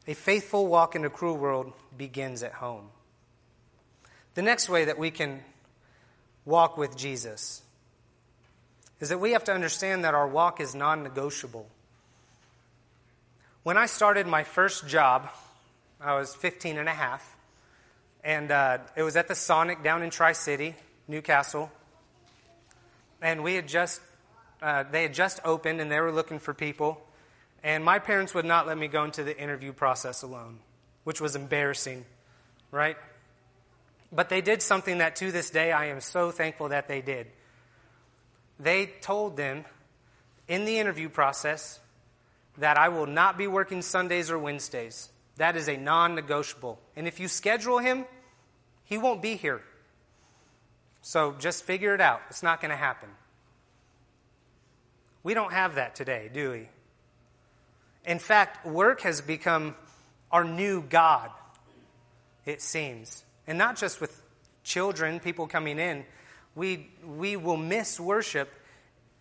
A 0.07 0.13
faithful 0.13 0.67
walk 0.67 0.95
in 0.95 1.05
a 1.05 1.10
cruel 1.10 1.38
world 1.38 1.72
begins 1.98 2.43
at 2.43 2.53
home. 2.53 2.89
The 4.36 4.41
next 4.41 4.67
way 4.67 4.86
that 4.86 4.98
we 4.98 5.12
can 5.12 5.41
walk 6.45 6.77
with 6.77 6.98
Jesus 6.98 7.62
is 9.00 9.10
that 9.10 9.19
we 9.19 9.31
have 9.31 9.43
to 9.45 9.53
understand 9.53 10.03
that 10.03 10.13
our 10.13 10.27
walk 10.27 10.60
is 10.60 10.75
non 10.75 11.03
negotiable. 11.03 11.67
When 13.63 13.77
I 13.77 13.86
started 13.86 14.27
my 14.27 14.43
first 14.43 14.88
job, 14.88 15.29
I 16.01 16.15
was 16.15 16.36
15 16.36 16.77
and 16.77 16.89
a 16.89 16.93
half, 16.93 17.38
And 18.25 18.51
uh, 18.51 18.79
it 18.98 19.03
was 19.03 19.15
at 19.15 19.29
the 19.29 19.36
Sonic 19.36 19.83
down 19.83 20.03
in 20.03 20.10
Tri 20.10 20.33
City, 20.33 20.75
Newcastle. 21.07 21.72
And 23.22 23.41
we 23.41 23.55
had 23.55 23.69
just, 23.69 24.01
uh, 24.62 24.83
they 24.83 25.03
had 25.03 25.13
just 25.13 25.39
opened 25.45 25.79
and 25.79 25.89
they 25.89 26.01
were 26.01 26.12
looking 26.12 26.39
for 26.39 26.53
people. 26.53 27.01
And 27.63 27.84
my 27.84 28.00
parents 28.00 28.34
would 28.34 28.46
not 28.46 28.67
let 28.67 28.77
me 28.77 28.88
go 28.88 29.05
into 29.05 29.24
the 29.24 29.38
interview 29.38 29.72
process 29.72 30.22
alone, 30.22 30.60
which 31.05 31.22
was 31.22 31.36
embarrassing, 31.36 32.05
right? 32.72 32.98
But 34.12 34.29
they 34.29 34.41
did 34.41 34.62
something 34.62 34.98
that 34.98 35.15
to 35.17 35.32
this 35.32 35.50
day 35.50 35.72
I 35.72 35.86
am 35.86 36.01
so 36.01 36.32
thankful 36.32 36.70
that 36.70 36.88
they 36.88 37.01
did. 37.01 37.27
They 38.60 38.88
told 39.01 39.38
them 39.38 39.65
in 40.48 40.65
the 40.65 40.77
interview 40.77 41.10
process 41.10 41.79
that 42.58 42.77
I 42.77 42.89
will 42.89 43.08
not 43.08 43.38
be 43.38 43.48
working 43.48 43.82
Sundays 43.82 44.29
or 44.29 44.38
Wednesdays. 44.38 45.10
That 45.38 45.55
is 45.55 45.67
a 45.67 45.77
non 45.77 46.15
negotiable. 46.15 46.79
And 46.96 47.08
if 47.08 47.20
you 47.20 47.27
schedule 47.27 47.79
him, 47.79 48.05
he 48.84 48.98
won't 48.98 49.22
be 49.22 49.36
here. 49.36 49.62
So 51.01 51.36
just 51.39 51.63
figure 51.63 51.96
it 51.96 52.01
out. 52.01 52.22
It's 52.29 52.43
not 52.43 52.62
going 52.62 52.72
to 52.72 52.77
happen. 52.77 53.10
We 55.24 55.34
don't 55.34 55.53
have 55.53 55.75
that 55.75 55.96
today, 55.96 56.29
do 56.32 56.51
we? 56.51 56.70
In 58.05 58.19
fact, 58.19 58.65
work 58.65 59.01
has 59.01 59.22
become 59.22 59.75
our 60.31 60.43
new 60.43 60.81
God, 60.81 61.29
it 62.45 62.62
seems. 62.62 63.24
And 63.48 63.57
not 63.57 63.77
just 63.77 64.01
with 64.01 64.22
children, 64.63 65.19
people 65.19 65.48
coming 65.48 65.79
in. 65.79 66.05
We, 66.55 66.89
we 67.05 67.36
will 67.36 67.57
miss 67.57 68.00
worship 68.00 68.50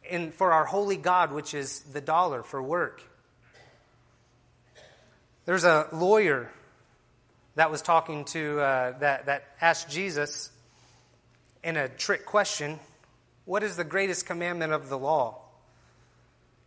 in, 0.09 0.33
for 0.33 0.53
our 0.53 0.65
holy 0.65 0.97
God, 0.97 1.33
which 1.33 1.55
is 1.55 1.81
the 1.81 2.01
dollar 2.01 2.43
for 2.43 2.63
work. 2.63 3.03
There's 5.45 5.65
a 5.65 5.89
lawyer 5.93 6.51
that 7.55 7.71
was 7.71 7.83
talking 7.83 8.25
to, 8.27 8.61
uh, 8.61 8.99
that, 8.99 9.27
that 9.27 9.45
asked 9.61 9.91
Jesus 9.91 10.51
in 11.63 11.77
a 11.77 11.89
trick 11.89 12.25
question, 12.25 12.79
What 13.45 13.63
is 13.63 13.77
the 13.77 13.85
greatest 13.85 14.27
commandment 14.27 14.73
of 14.73 14.89
the 14.89 14.99
law? 14.99 15.42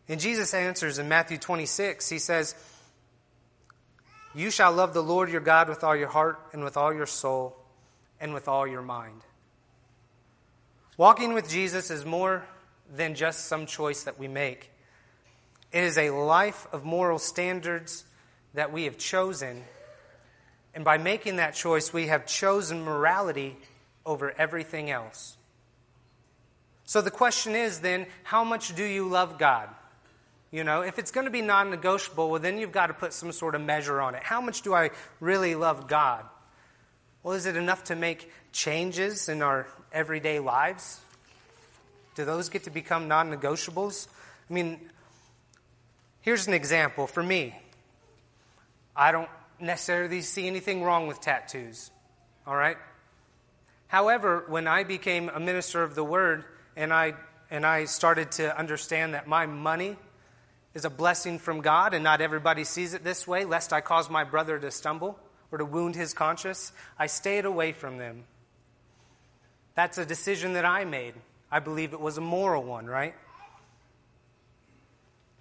And 0.08 0.20
Jesus 0.20 0.54
answers 0.54 1.00
in 1.00 1.10
Matthew 1.10 1.38
26, 1.38 2.10
he 2.10 2.20
says, 2.20 2.56
You 4.36 4.52
shall 4.52 4.72
love 4.72 4.94
the 4.94 5.02
Lord 5.02 5.32
your 5.32 5.42
God 5.42 5.68
with 5.68 5.84
all 5.84 5.96
your 5.96 6.08
heart 6.08 6.40
and 6.54 6.64
with 6.64 6.78
all 6.78 6.94
your 6.94 7.08
soul 7.08 7.58
and 8.20 8.34
with 8.34 8.48
all 8.48 8.68
your 8.68 8.84
mind. 8.84 9.22
Walking 10.98 11.34
with 11.34 11.50
Jesus 11.50 11.90
is 11.90 12.06
more 12.06 12.46
than 12.94 13.16
just 13.16 13.46
some 13.48 13.66
choice 13.66 14.04
that 14.04 14.20
we 14.20 14.28
make. 14.28 14.72
It 15.72 15.84
is 15.84 15.98
a 15.98 16.12
life 16.12 16.68
of 16.72 16.86
moral 16.86 17.20
standards 17.20 18.06
that 18.54 18.72
we 18.72 18.86
have 18.86 18.98
chosen. 18.98 19.64
And 20.74 20.86
by 20.86 20.98
making 20.98 21.38
that 21.38 21.56
choice, 21.56 21.92
we 21.92 22.08
have 22.08 22.26
chosen 22.26 22.84
morality 22.84 23.58
over 24.06 24.34
everything 24.38 24.90
else. 24.90 25.36
So 26.86 27.02
the 27.02 27.12
question 27.12 27.56
is 27.56 27.80
then, 27.80 28.06
how 28.24 28.44
much 28.44 28.76
do 28.76 28.84
you 28.84 29.10
love 29.10 29.38
God? 29.40 29.68
You 30.52 30.64
know, 30.64 30.82
if 30.82 31.00
it's 31.00 31.12
going 31.12 31.26
to 31.26 31.32
be 31.32 31.42
non 31.42 31.70
negotiable, 31.70 32.30
well, 32.30 32.40
then 32.40 32.58
you've 32.58 32.72
got 32.72 32.88
to 32.88 32.94
put 32.94 33.14
some 33.14 33.32
sort 33.32 33.56
of 33.56 33.62
measure 33.62 34.02
on 34.02 34.16
it. 34.16 34.24
How 34.24 34.42
much 34.42 34.62
do 34.62 34.74
I 34.74 34.92
really 35.20 35.56
love 35.56 35.88
God? 35.88 36.26
Well, 37.24 37.34
is 37.34 37.46
it 37.46 37.56
enough 37.56 37.86
to 37.86 37.96
make 37.96 38.32
changes 38.52 39.30
in 39.30 39.42
our 39.42 39.68
everyday 39.92 40.40
lives? 40.40 41.00
Do 42.16 42.24
those 42.24 42.50
get 42.50 42.64
to 42.66 42.70
become 42.70 43.08
non 43.08 43.32
negotiables? 43.32 44.08
I 44.50 44.54
mean, 44.54 44.80
here's 46.22 46.48
an 46.48 46.54
example 46.54 47.08
for 47.08 47.24
me. 47.24 47.56
I 48.96 49.12
don't 49.12 49.30
necessarily 49.60 50.22
see 50.22 50.48
anything 50.48 50.84
wrong 50.84 51.08
with 51.08 51.20
tattoos, 51.20 51.92
all 52.48 52.56
right? 52.56 52.78
However, 53.88 54.46
when 54.48 54.68
I 54.68 54.84
became 54.84 55.30
a 55.30 55.40
minister 55.40 55.84
of 55.84 55.96
the 55.96 56.04
word 56.04 56.46
and 56.76 56.94
I, 56.94 57.16
and 57.52 57.66
I 57.66 57.86
started 57.86 58.32
to 58.34 58.58
understand 58.58 59.14
that 59.14 59.28
my 59.28 59.46
money 59.46 59.98
is 60.76 60.86
a 60.86 60.90
blessing 60.90 61.40
from 61.40 61.62
God 61.62 61.94
and 61.94 62.04
not 62.04 62.22
everybody 62.22 62.66
sees 62.66 62.94
it 62.94 63.04
this 63.04 63.26
way, 63.26 63.46
lest 63.46 63.74
I 63.74 63.80
cause 63.82 64.10
my 64.10 64.26
brother 64.26 64.60
to 64.60 64.70
stumble 64.70 65.18
or 65.52 65.58
to 65.58 65.66
wound 65.66 65.96
his 65.96 66.14
conscience, 66.14 66.74
I 67.00 67.08
stayed 67.08 67.46
away 67.46 67.72
from 67.72 67.98
them. 67.98 68.26
That's 69.74 69.98
a 69.98 70.06
decision 70.06 70.54
that 70.54 70.66
I 70.66 70.84
made. 70.84 71.14
I 71.50 71.60
believe 71.60 71.94
it 71.94 72.00
was 72.00 72.18
a 72.18 72.22
moral 72.22 72.64
one, 72.64 72.86
right? 72.88 73.16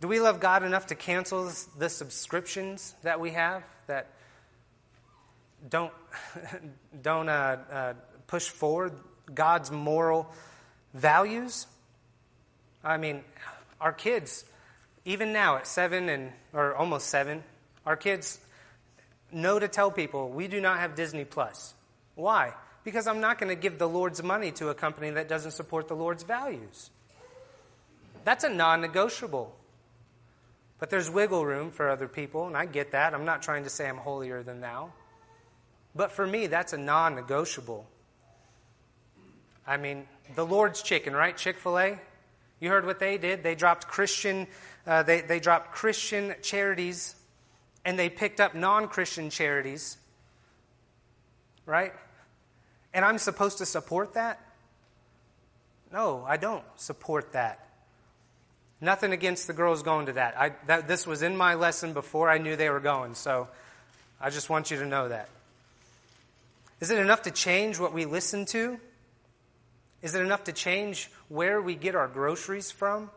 Do 0.01 0.07
we 0.07 0.21
love 0.21 0.39
God 0.39 0.63
enough 0.63 0.87
to 0.89 0.95
cancel 0.95 1.51
the 1.79 1.89
subscriptions 1.89 2.95
that 3.03 3.19
we 3.19 3.31
have 3.31 3.65
that 3.89 4.07
don't, 5.69 5.93
don't 7.03 7.29
uh, 7.29 7.57
uh, 7.73 7.93
push 8.29 8.49
forward 8.49 8.93
God's 9.35 9.71
moral 9.73 10.31
values? 10.93 11.67
I 12.85 12.99
mean, 12.99 13.25
our 13.81 13.93
kids, 13.93 14.45
even 15.05 15.33
now 15.33 15.57
at 15.57 15.67
seven 15.67 16.09
and 16.09 16.33
or 16.53 16.75
almost 16.75 17.09
seven, 17.09 17.43
our 17.85 17.97
kids 17.97 18.39
know 19.33 19.59
to 19.59 19.69
tell 19.69 19.91
people 19.91 20.31
we 20.31 20.49
do 20.49 20.61
not 20.61 20.79
have 20.79 20.95
Disney 20.95 21.25
Plus. 21.25 21.75
Why? 22.15 22.53
Because 22.85 23.07
I'm 23.07 23.21
not 23.21 23.39
going 23.39 23.49
to 23.49 23.61
give 23.61 23.79
the 23.79 23.89
Lord's 23.89 24.23
money 24.23 24.51
to 24.53 24.69
a 24.69 24.75
company 24.75 25.11
that 25.11 25.29
doesn't 25.29 25.53
support 25.53 25.89
the 25.89 25.97
Lord's 25.97 26.23
values. 26.23 26.91
That's 28.25 28.45
a 28.45 28.49
non 28.49 28.81
negotiable. 28.81 29.55
But 30.79 30.91
there's 30.91 31.09
wiggle 31.09 31.47
room 31.47 31.71
for 31.71 31.89
other 31.89 32.09
people, 32.09 32.47
and 32.47 32.57
I 32.57 32.67
get 32.67 32.93
that. 32.93 33.15
I'm 33.15 33.25
not 33.25 33.43
trying 33.43 33.65
to 33.65 33.71
say 33.71 33.89
I'm 33.89 33.97
holier 33.97 34.43
than 34.43 34.61
thou. 34.61 34.93
But 35.95 36.13
for 36.13 36.27
me, 36.27 36.47
that's 36.47 36.73
a 36.73 36.79
non 36.79 37.15
negotiable. 37.15 37.87
I 39.67 39.77
mean, 39.77 40.07
the 40.35 40.45
Lord's 40.45 40.83
chicken, 40.83 41.15
right? 41.15 41.37
Chick 41.37 41.59
fil 41.59 41.79
A? 41.79 41.99
You 42.65 42.71
heard 42.71 42.87
what 42.87 42.99
they 42.99 43.19
did? 43.19 43.43
They 43.43 43.55
dropped 43.55 43.89
Christian, 43.89 44.47
uh, 44.87 45.03
they, 45.03 45.21
they 45.21 45.39
dropped 45.39 45.73
Christian 45.73 46.35
charities 46.41 47.15
and 47.85 47.99
they 47.99 48.09
picked 48.09 48.41
up 48.41 48.55
non 48.55 48.89
Christian 48.89 49.29
charities, 49.29 49.99
right? 51.67 51.93
And 52.95 53.05
I'm 53.05 53.19
supposed 53.19 53.59
to 53.59 53.67
support 53.67 54.15
that? 54.15 54.41
No, 55.93 56.25
I 56.27 56.39
don't 56.39 56.65
support 56.77 57.35
that. 57.35 57.69
Nothing 58.81 59.13
against 59.13 59.47
the 59.47 59.53
girls 59.53 59.83
going 59.83 60.07
to 60.07 60.15
that. 60.15 60.35
I, 60.39 60.53
that. 60.67 60.89
This 60.89 61.07
was 61.07 61.21
in 61.21 61.37
my 61.37 61.57
lesson 61.57 61.93
before 61.93 62.31
I 62.31 62.39
knew 62.39 62.57
they 62.57 62.71
were 62.71 62.81
going, 62.81 63.15
so 63.15 63.47
I 64.19 64.31
just 64.31 64.49
want 64.49 64.71
you 64.71 64.79
to 64.79 64.87
know 64.87 65.11
that. 65.11 65.29
Is 66.81 66.91
it 66.91 66.97
enough 66.97 67.25
to 67.25 67.31
change 67.31 67.79
what 67.79 67.93
we 67.93 68.07
listen 68.07 68.47
to? 68.47 68.81
Is 70.05 70.15
it 70.15 70.21
enough 70.21 70.45
to 70.45 70.53
change 70.53 71.11
where 71.31 71.63
we 71.63 71.75
get 71.75 71.95
our 71.95 72.09
groceries 72.09 72.71
from? 72.71 73.11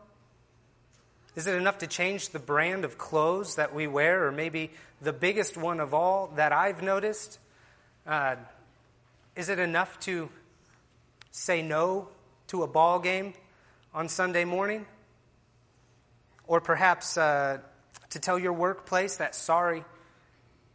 Is 1.36 1.46
it 1.46 1.54
enough 1.54 1.78
to 1.78 1.86
change 1.86 2.30
the 2.30 2.38
brand 2.38 2.86
of 2.86 2.96
clothes 2.96 3.56
that 3.56 3.74
we 3.74 3.86
wear? 3.86 4.26
Or 4.26 4.32
maybe 4.32 4.70
the 5.02 5.12
biggest 5.12 5.58
one 5.58 5.80
of 5.80 5.92
all 5.92 6.32
that 6.36 6.50
I've 6.50 6.82
noticed? 6.82 7.38
Uh, 8.06 8.36
is 9.36 9.50
it 9.50 9.58
enough 9.58 10.00
to 10.00 10.30
say 11.30 11.60
no 11.60 12.08
to 12.46 12.62
a 12.62 12.66
ball 12.66 13.00
game 13.00 13.34
on 13.92 14.08
Sunday 14.08 14.46
morning? 14.46 14.86
Or 16.46 16.62
perhaps 16.62 17.18
uh, 17.18 17.58
to 18.08 18.18
tell 18.18 18.38
your 18.38 18.54
workplace 18.54 19.18
that, 19.18 19.34
sorry, 19.34 19.84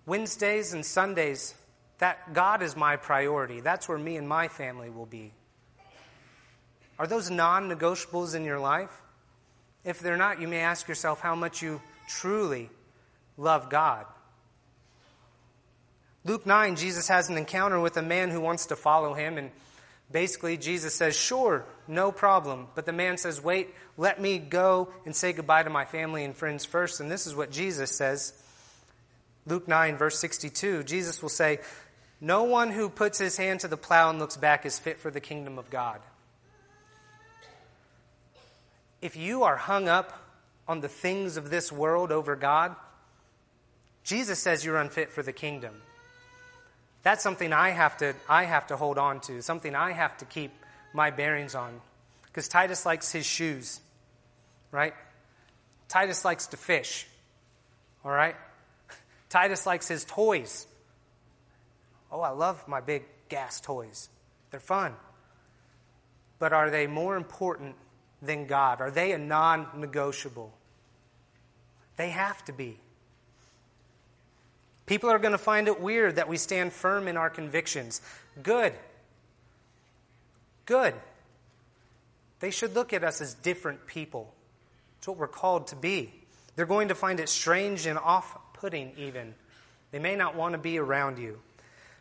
Wednesdays 0.05 0.74
and 0.74 0.86
Sundays, 0.86 1.55
that 1.98 2.36
God 2.36 2.62
is 2.62 2.75
my 2.75 2.98
priority. 2.98 3.62
That's 3.62 3.89
where 3.89 3.98
me 3.98 4.15
and 4.15 4.29
my 4.29 4.48
family 4.48 4.91
will 4.91 5.08
be. 5.08 5.34
Are 7.00 7.08
those 7.08 7.30
non 7.30 7.70
negotiables 7.70 8.36
in 8.36 8.46
your 8.46 8.60
life? 8.60 9.02
If 9.84 10.00
they're 10.00 10.18
not, 10.18 10.40
you 10.40 10.48
may 10.48 10.60
ask 10.60 10.88
yourself 10.88 11.20
how 11.20 11.36
much 11.36 11.62
you 11.62 11.82
truly 12.08 12.70
love 13.38 13.70
God. 13.70 14.06
Luke 16.26 16.46
9, 16.46 16.78
Jesus 16.78 17.10
has 17.10 17.30
an 17.30 17.38
encounter 17.38 17.80
with 17.80 17.98
a 17.98 18.02
man 18.02 18.30
who 18.30 18.40
wants 18.40 18.68
to 18.68 18.78
follow 18.78 19.14
him, 19.14 19.38
and 19.38 19.52
basically 20.10 20.56
Jesus 20.56 20.96
says, 20.96 21.18
Sure, 21.18 21.66
no 21.88 22.12
problem. 22.14 22.68
But 22.76 22.86
the 22.86 22.94
man 22.94 23.18
says, 23.18 23.44
Wait, 23.44 23.74
let 23.98 24.22
me 24.22 24.38
go 24.38 24.94
and 25.06 25.14
say 25.14 25.34
goodbye 25.34 25.64
to 25.64 25.70
my 25.70 25.84
family 25.84 26.24
and 26.24 26.36
friends 26.36 26.64
first. 26.64 27.02
And 27.02 27.12
this 27.12 27.28
is 27.28 27.36
what 27.36 27.52
Jesus 27.52 27.92
says. 27.92 28.34
Luke 29.46 29.68
9, 29.68 29.98
verse 29.98 30.18
62, 30.20 30.84
Jesus 30.84 31.22
will 31.22 31.28
say, 31.28 31.60
No 32.22 32.44
one 32.44 32.72
who 32.72 32.88
puts 32.88 33.20
his 33.20 33.36
hand 33.36 33.60
to 33.62 33.68
the 33.68 33.76
plow 33.76 34.10
and 34.10 34.20
looks 34.20 34.38
back 34.38 34.66
is 34.66 34.80
fit 34.80 35.02
for 35.02 35.12
the 35.12 35.20
kingdom 35.20 35.60
of 35.60 35.70
God. 35.70 36.00
If 39.03 39.17
you 39.17 39.43
are 39.43 39.57
hung 39.57 39.89
up 39.89 40.13
on 40.65 40.79
the 40.79 40.88
things 40.88 41.36
of 41.36 41.50
this 41.50 41.74
world 41.74 42.10
over 42.10 42.38
God, 42.38 42.74
Jesus 44.05 44.39
says 44.39 44.63
you're 44.63 44.77
unfit 44.77 45.12
for 45.12 45.22
the 45.22 45.33
kingdom. 45.33 45.74
That's 47.01 47.22
something 47.22 47.51
I 47.51 47.72
have 47.72 47.98
to, 47.98 48.15
I 48.29 48.45
have 48.45 48.67
to 48.67 48.77
hold 48.77 48.98
on 48.98 49.19
to, 49.22 49.41
something 49.41 49.75
I 49.75 49.91
have 49.91 50.15
to 50.19 50.25
keep 50.25 50.53
my 50.93 51.12
bearings 51.12 51.53
on. 51.53 51.81
Because 52.27 52.48
Titus 52.48 52.86
likes 52.86 53.12
his 53.12 53.25
shoes, 53.25 53.81
right? 54.72 54.93
Titus 55.89 56.24
likes 56.24 56.48
to 56.48 56.57
fish, 56.57 57.05
all 58.05 58.12
right? 58.12 58.38
Titus 59.29 59.65
likes 59.65 59.89
his 59.89 60.05
toys. 60.05 60.65
Oh, 62.10 62.22
I 62.22 62.29
love 62.29 62.69
my 62.69 62.79
big 62.79 63.03
gas 63.27 63.60
toys. 63.60 64.07
They're 64.51 64.62
fun. 64.62 64.93
But 66.39 66.53
are 66.53 66.69
they 66.69 66.88
more 66.88 67.17
important 67.17 67.75
than 68.25 68.48
God? 68.48 68.82
Are 68.82 68.92
they 68.92 69.12
a 69.12 69.18
non 69.18 69.68
negotiable? 69.77 70.53
They 71.98 72.10
have 72.10 72.44
to 72.46 72.53
be. 72.53 72.77
People 74.86 75.10
are 75.10 75.20
going 75.20 75.32
to 75.32 75.38
find 75.38 75.68
it 75.68 75.80
weird 75.80 76.18
that 76.18 76.27
we 76.27 76.38
stand 76.38 76.74
firm 76.74 77.08
in 77.08 77.18
our 77.18 77.30
convictions. 77.30 78.01
Good. 78.42 78.74
Good. 80.65 80.94
They 82.39 82.51
should 82.51 82.75
look 82.75 82.92
at 82.92 83.03
us 83.03 83.22
as 83.22 83.34
different 83.34 83.88
people. 83.88 84.34
It's 84.98 85.08
what 85.08 85.18
we're 85.18 85.27
called 85.27 85.68
to 85.68 85.75
be. 85.75 86.13
They're 86.56 86.65
going 86.65 86.89
to 86.89 86.96
find 86.96 87.20
it 87.20 87.30
strange 87.30 87.86
and 87.86 87.98
off 87.98 88.38
putting, 88.53 88.92
even. 88.98 89.34
They 89.92 90.00
may 90.00 90.15
not 90.15 90.36
want 90.36 90.53
to 90.53 90.58
be 90.58 90.77
around 90.77 91.18
you. 91.18 91.39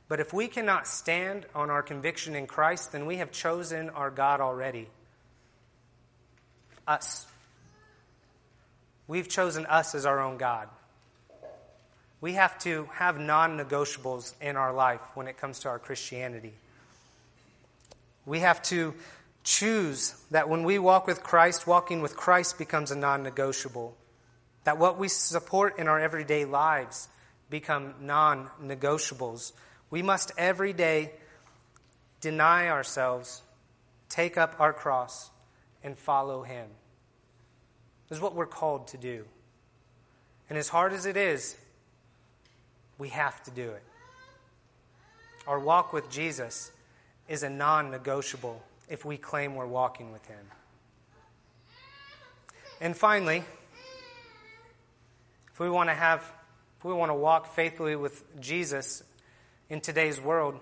But 0.09 0.21
if 0.21 0.33
we 0.33 0.49
cannot 0.49 0.87
stand 0.87 1.47
on 1.55 1.71
our 1.71 1.83
conviction 1.83 2.35
in 2.35 2.47
Christ, 2.47 2.93
then 2.93 3.07
we 3.07 3.19
have 3.19 3.31
chosen 3.31 3.91
our 3.91 4.11
God 4.11 4.41
already. 4.41 4.89
Us. 6.87 7.27
We've 9.07 9.29
chosen 9.29 9.67
us 9.67 9.95
as 9.95 10.07
our 10.07 10.21
own 10.21 10.37
God. 10.37 10.69
We 12.21 12.35
have 12.35 12.59
to 12.61 12.89
have 12.93 13.19
non 13.19 13.59
negotiables 13.59 14.35
in 14.41 14.57
our 14.57 14.73
life 14.73 15.01
when 15.15 15.27
it 15.27 15.37
comes 15.37 15.59
to 15.61 15.69
our 15.69 15.79
Christianity. 15.79 16.53
We 18.25 18.41
have 18.41 18.63
to 18.65 18.95
choose 19.43 20.15
that 20.31 20.49
when 20.49 20.63
we 20.63 20.79
walk 20.79 21.07
with 21.07 21.25
Christ, 21.25 21.67
walking 21.67 22.01
with 22.01 22.17
Christ 22.17 22.59
becomes 22.59 22.91
a 22.93 22.97
non 22.97 23.25
negotiable. 23.25 23.97
That 24.65 24.79
what 24.79 24.99
we 24.99 25.09
support 25.09 25.79
in 25.79 25.89
our 25.89 25.99
everyday 25.99 26.45
lives 26.45 27.09
become 27.51 27.95
non 28.01 28.49
negotiables. 28.63 29.53
We 29.91 30.03
must 30.03 30.31
every 30.39 30.73
day 30.73 31.11
deny 32.21 32.69
ourselves, 32.69 33.43
take 34.09 34.39
up 34.39 34.55
our 34.61 34.73
cross, 34.73 35.32
and 35.85 35.97
follow 35.97 36.43
Him. 36.43 36.67
This 38.09 38.19
is 38.19 38.23
what 38.23 38.35
we're 38.35 38.47
called 38.47 38.89
to 38.89 38.99
do. 38.99 39.25
And 40.49 40.59
as 40.59 40.69
hard 40.69 40.93
as 40.93 41.07
it 41.07 41.17
is, 41.17 41.57
we 42.99 43.09
have 43.09 43.43
to 43.45 43.51
do 43.51 43.71
it. 43.71 43.83
Our 45.47 45.59
walk 45.59 45.93
with 45.93 46.11
Jesus 46.11 46.71
is 47.29 47.43
a 47.43 47.51
non 47.51 47.91
negotiable 47.91 48.63
if 48.89 49.05
we 49.05 49.17
claim 49.17 49.55
we're 49.55 49.67
walking 49.67 50.13
with 50.13 50.25
Him. 50.27 50.45
And 52.81 52.97
finally, 52.97 53.45
if 55.53 55.61
we 55.61 55.71
want 55.71 55.89
to 55.89 55.95
have, 55.95 56.21
if 56.79 56.85
we 56.85 56.93
want 56.93 57.11
to 57.11 57.15
walk 57.15 57.55
faithfully 57.55 57.97
with 57.97 58.23
Jesus 58.41 59.03
in 59.71 59.81
today's 59.81 60.21
world, 60.21 60.59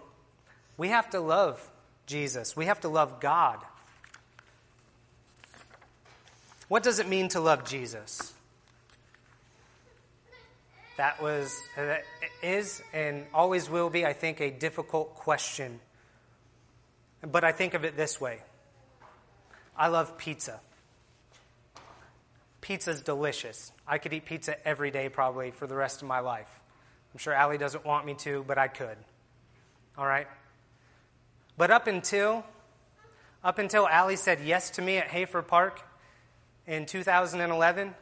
we 0.77 0.89
have 0.89 1.11
to 1.11 1.21
love 1.21 1.69
Jesus. 2.07 2.57
We 2.57 2.67
have 2.67 2.81
to 2.81 2.89
love 2.89 3.21
God. 3.21 3.59
What 6.71 6.85
does 6.85 7.01
it 7.01 7.09
mean 7.09 7.27
to 7.31 7.41
love 7.41 7.65
Jesus? 7.65 8.33
That 10.99 11.21
was, 11.21 11.53
that 11.75 12.05
is, 12.45 12.81
and 12.93 13.27
always 13.35 13.69
will 13.69 13.91
be, 13.91 14.07
I 14.07 14.13
think, 14.13 14.41
a 14.41 14.53
difficult 14.53 15.17
question. 15.17 15.81
But 17.29 17.43
I 17.43 17.51
think 17.51 17.75
of 17.75 17.85
it 17.85 17.97
this 17.97 18.21
way 18.21 18.39
I 19.77 19.89
love 19.89 20.17
pizza. 20.17 20.61
Pizza's 22.61 23.03
delicious. 23.03 23.73
I 23.85 23.99
could 23.99 24.13
eat 24.13 24.25
pizza 24.25 24.55
every 24.65 24.93
day 24.93 25.09
probably 25.09 25.51
for 25.51 25.67
the 25.67 25.75
rest 25.75 26.03
of 26.03 26.07
my 26.07 26.21
life. 26.21 26.61
I'm 27.13 27.19
sure 27.19 27.35
Allie 27.35 27.59
doesn't 27.59 27.85
want 27.85 28.07
me 28.07 28.15
to, 28.21 28.45
but 28.47 28.59
I 28.59 28.69
could. 28.69 28.97
All 29.99 30.07
right? 30.07 30.29
But 31.59 31.73
up 31.73 31.89
until 31.89 32.45
up 33.43 33.59
until 33.59 33.89
Allie 33.89 34.15
said 34.15 34.39
yes 34.45 34.71
to 34.71 34.83
me 34.83 34.99
at 34.99 35.09
Hafer 35.09 35.43
Park 35.43 35.83
in 36.67 36.87
2011, 36.87 37.95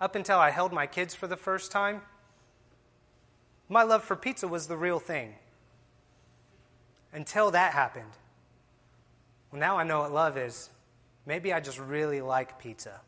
up 0.00 0.14
until 0.14 0.38
I 0.38 0.50
held 0.50 0.72
my 0.72 0.86
kids 0.86 1.14
for 1.14 1.26
the 1.26 1.36
first 1.36 1.70
time, 1.70 2.02
my 3.68 3.82
love 3.82 4.04
for 4.04 4.16
pizza 4.16 4.46
was 4.46 4.66
the 4.66 4.76
real 4.76 4.98
thing. 4.98 5.34
Until 7.12 7.50
that 7.52 7.72
happened. 7.72 8.12
Well, 9.50 9.60
now 9.60 9.78
I 9.78 9.84
know 9.84 10.00
what 10.00 10.12
love 10.12 10.36
is. 10.36 10.70
Maybe 11.26 11.52
I 11.52 11.60
just 11.60 11.78
really 11.78 12.20
like 12.20 12.58
pizza. 12.58 13.00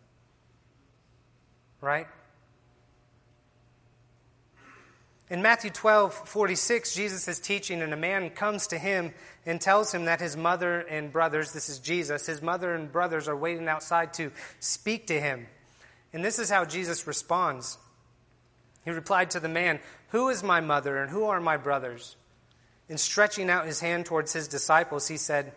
Right? 1.81 2.07
In 5.29 5.43
Matthew 5.43 5.71
12, 5.71 6.15
46, 6.15 6.95
Jesus 6.95 7.27
is 7.27 7.41
teaching, 7.41 7.83
and 7.83 7.93
a 7.93 7.97
man 7.97 8.31
comes 8.31 8.69
to 8.69 8.79
him 8.79 9.13
and 9.45 9.61
tells 9.61 9.93
him 9.93 10.05
that 10.05 10.21
his 10.21 10.37
mother 10.37 10.81
and 10.81 11.13
brothers, 11.13 11.53
this 11.53 11.69
is 11.69 11.81
Jesus, 11.81 12.27
his 12.27 12.41
mother 12.41 12.75
and 12.75 12.93
brothers 12.93 13.27
are 13.27 13.37
waiting 13.37 13.67
outside 13.67 14.15
to 14.15 14.31
speak 14.61 15.09
to 15.09 15.21
him. 15.21 15.49
And 16.13 16.25
this 16.25 16.39
is 16.39 16.49
how 16.49 16.65
Jesus 16.65 17.09
responds. 17.09 17.77
He 18.85 18.93
replied 18.93 19.31
to 19.33 19.41
the 19.41 19.49
man, 19.49 19.81
Who 20.11 20.29
is 20.29 20.45
my 20.45 20.61
mother 20.61 20.97
and 20.99 21.11
who 21.11 21.25
are 21.25 21.41
my 21.41 21.57
brothers? 21.57 22.15
And 22.89 23.01
stretching 23.01 23.51
out 23.51 23.67
his 23.67 23.81
hand 23.81 24.07
towards 24.07 24.33
his 24.33 24.47
disciples, 24.47 25.09
he 25.09 25.17
said, 25.17 25.53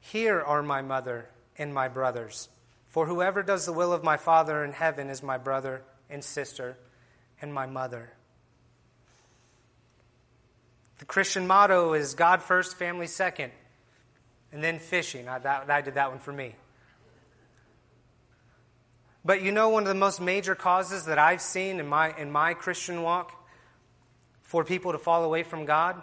Here 0.00 0.40
are 0.40 0.62
my 0.62 0.80
mother 0.80 1.28
and 1.58 1.74
my 1.74 1.88
brothers. 1.88 2.48
For 2.88 3.04
whoever 3.04 3.42
does 3.42 3.66
the 3.66 3.72
will 3.74 3.92
of 3.92 4.02
my 4.02 4.16
Father 4.16 4.64
in 4.64 4.72
heaven 4.72 5.10
is 5.10 5.22
my 5.22 5.36
brother 5.36 5.82
and 6.08 6.24
sister 6.24 6.78
and 7.42 7.52
my 7.52 7.66
mother. 7.66 8.12
The 11.00 11.06
Christian 11.06 11.46
motto 11.46 11.94
is 11.94 12.12
God 12.12 12.42
first, 12.42 12.76
family 12.76 13.06
second, 13.06 13.52
and 14.52 14.62
then 14.62 14.78
fishing. 14.78 15.28
I, 15.28 15.38
that, 15.38 15.70
I 15.70 15.80
did 15.80 15.94
that 15.94 16.10
one 16.10 16.18
for 16.18 16.30
me. 16.30 16.54
But 19.24 19.40
you 19.42 19.50
know, 19.50 19.70
one 19.70 19.84
of 19.84 19.88
the 19.88 19.94
most 19.94 20.20
major 20.20 20.54
causes 20.54 21.06
that 21.06 21.18
I've 21.18 21.40
seen 21.40 21.80
in 21.80 21.86
my, 21.86 22.14
in 22.18 22.30
my 22.30 22.52
Christian 22.52 23.02
walk 23.02 23.32
for 24.42 24.62
people 24.62 24.92
to 24.92 24.98
fall 24.98 25.24
away 25.24 25.42
from 25.42 25.64
God? 25.64 26.02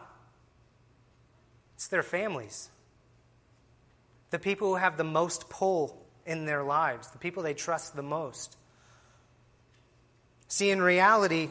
It's 1.76 1.88
their 1.88 2.04
families. 2.04 2.70
The 4.32 4.40
people 4.40 4.70
who 4.70 4.76
have 4.76 4.98
the 4.98 5.04
most 5.04 5.48
pull 5.48 6.08
in 6.26 6.46
their 6.46 6.64
lives, 6.64 7.12
the 7.12 7.20
people 7.20 7.44
they 7.44 7.54
trust 7.54 7.96
the 7.96 8.02
most. 8.02 8.58
See, 10.48 10.72
in 10.72 10.82
reality, 10.82 11.50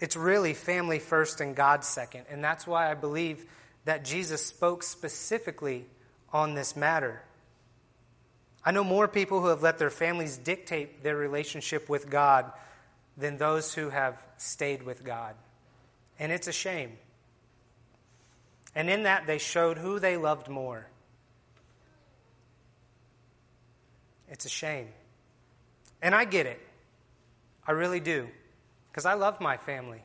it's 0.00 0.16
really 0.16 0.54
family 0.54 0.98
first 0.98 1.40
and 1.40 1.56
God 1.56 1.84
second. 1.84 2.24
And 2.30 2.42
that's 2.42 2.66
why 2.66 2.90
I 2.90 2.94
believe 2.94 3.44
that 3.84 4.04
Jesus 4.04 4.44
spoke 4.44 4.82
specifically 4.82 5.86
on 6.32 6.54
this 6.54 6.76
matter. 6.76 7.22
I 8.64 8.70
know 8.70 8.84
more 8.84 9.08
people 9.08 9.40
who 9.40 9.48
have 9.48 9.62
let 9.62 9.78
their 9.78 9.90
families 9.90 10.36
dictate 10.36 11.02
their 11.02 11.16
relationship 11.16 11.88
with 11.88 12.10
God 12.10 12.52
than 13.16 13.38
those 13.38 13.74
who 13.74 13.88
have 13.88 14.22
stayed 14.36 14.82
with 14.82 15.04
God. 15.04 15.34
And 16.18 16.30
it's 16.30 16.48
a 16.48 16.52
shame. 16.52 16.92
And 18.74 18.90
in 18.90 19.04
that, 19.04 19.26
they 19.26 19.38
showed 19.38 19.78
who 19.78 19.98
they 19.98 20.16
loved 20.16 20.48
more. 20.48 20.86
It's 24.28 24.44
a 24.44 24.50
shame. 24.50 24.88
And 26.02 26.14
I 26.14 26.24
get 26.24 26.46
it. 26.46 26.60
I 27.66 27.72
really 27.72 28.00
do. 28.00 28.28
Because 28.90 29.06
I 29.06 29.14
love 29.14 29.40
my 29.40 29.56
family. 29.56 30.02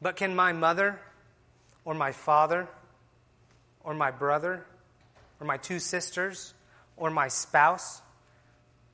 But 0.00 0.16
can 0.16 0.34
my 0.34 0.52
mother 0.52 1.00
or 1.84 1.94
my 1.94 2.12
father 2.12 2.68
or 3.82 3.94
my 3.94 4.10
brother 4.10 4.64
or 5.40 5.46
my 5.46 5.56
two 5.56 5.78
sisters 5.78 6.54
or 6.96 7.10
my 7.10 7.28
spouse 7.28 8.00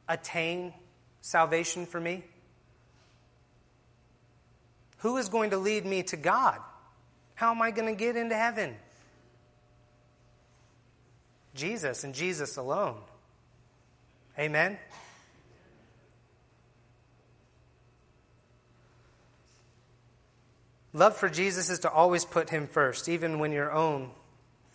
attain 0.08 0.72
salvation 1.20 1.86
for 1.86 2.00
me? 2.00 2.24
Who 4.98 5.16
is 5.18 5.28
going 5.28 5.50
to 5.50 5.58
lead 5.58 5.84
me 5.84 6.02
to 6.04 6.16
God? 6.16 6.58
How 7.34 7.50
am 7.50 7.60
I 7.60 7.70
going 7.70 7.88
to 7.88 7.98
get 7.98 8.16
into 8.16 8.34
heaven? 8.34 8.74
Jesus 11.54 12.04
and 12.04 12.14
Jesus 12.14 12.56
alone. 12.56 12.96
Amen? 14.38 14.78
Love 20.96 21.16
for 21.16 21.28
Jesus 21.28 21.70
is 21.70 21.80
to 21.80 21.90
always 21.90 22.24
put 22.24 22.50
him 22.50 22.68
first, 22.68 23.08
even 23.08 23.40
when 23.40 23.50
your 23.50 23.72
own 23.72 24.12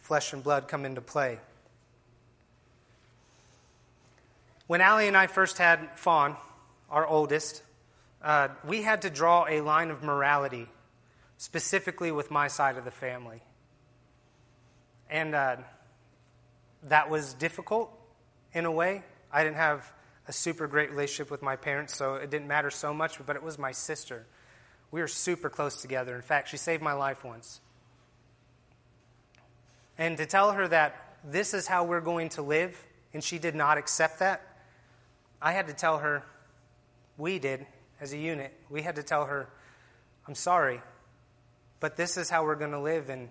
flesh 0.01 0.33
and 0.33 0.43
blood 0.43 0.67
come 0.67 0.83
into 0.83 0.99
play. 0.99 1.39
When 4.67 4.81
Allie 4.81 5.07
and 5.07 5.15
I 5.15 5.27
first 5.27 5.57
had 5.57 5.97
Fawn, 5.97 6.35
our 6.89 7.07
oldest, 7.07 7.63
uh, 8.21 8.49
we 8.67 8.81
had 8.81 9.03
to 9.03 9.09
draw 9.09 9.45
a 9.47 9.61
line 9.61 9.91
of 9.91 10.03
morality, 10.03 10.67
specifically 11.37 12.11
with 12.11 12.29
my 12.29 12.49
side 12.49 12.77
of 12.77 12.83
the 12.83 12.91
family. 12.91 13.41
And 15.09 15.33
uh, 15.33 15.55
that 16.83 17.09
was 17.09 17.33
difficult 17.33 17.97
in 18.53 18.65
a 18.65 18.71
way. 18.71 19.03
I 19.31 19.45
didn't 19.45 19.55
have 19.55 19.89
a 20.27 20.33
super 20.33 20.67
great 20.67 20.91
relationship 20.91 21.31
with 21.31 21.41
my 21.41 21.55
parents, 21.55 21.95
so 21.95 22.15
it 22.15 22.29
didn't 22.29 22.49
matter 22.49 22.69
so 22.69 22.93
much, 22.93 23.25
but 23.25 23.37
it 23.37 23.41
was 23.41 23.57
my 23.57 23.71
sister. 23.71 24.25
We 24.91 25.01
were 25.01 25.07
super 25.07 25.49
close 25.49 25.81
together. 25.81 26.15
In 26.15 26.21
fact, 26.21 26.49
she 26.49 26.57
saved 26.57 26.81
my 26.81 26.93
life 26.93 27.23
once. 27.23 27.61
And 29.97 30.17
to 30.17 30.25
tell 30.25 30.51
her 30.51 30.67
that 30.67 31.17
this 31.23 31.53
is 31.53 31.67
how 31.67 31.83
we're 31.83 32.01
going 32.01 32.29
to 32.29 32.41
live, 32.41 32.81
and 33.13 33.23
she 33.23 33.37
did 33.37 33.55
not 33.55 33.77
accept 33.77 34.19
that, 34.19 34.41
I 35.41 35.51
had 35.51 35.67
to 35.67 35.73
tell 35.73 35.99
her, 35.99 36.23
we 37.17 37.39
did 37.39 37.65
as 37.99 38.13
a 38.13 38.17
unit, 38.17 38.53
we 38.69 38.81
had 38.81 38.95
to 38.95 39.03
tell 39.03 39.25
her, 39.25 39.47
I'm 40.27 40.35
sorry, 40.35 40.81
but 41.79 41.97
this 41.97 42.17
is 42.17 42.29
how 42.29 42.43
we're 42.45 42.55
going 42.55 42.71
to 42.71 42.79
live. 42.79 43.09
And 43.09 43.29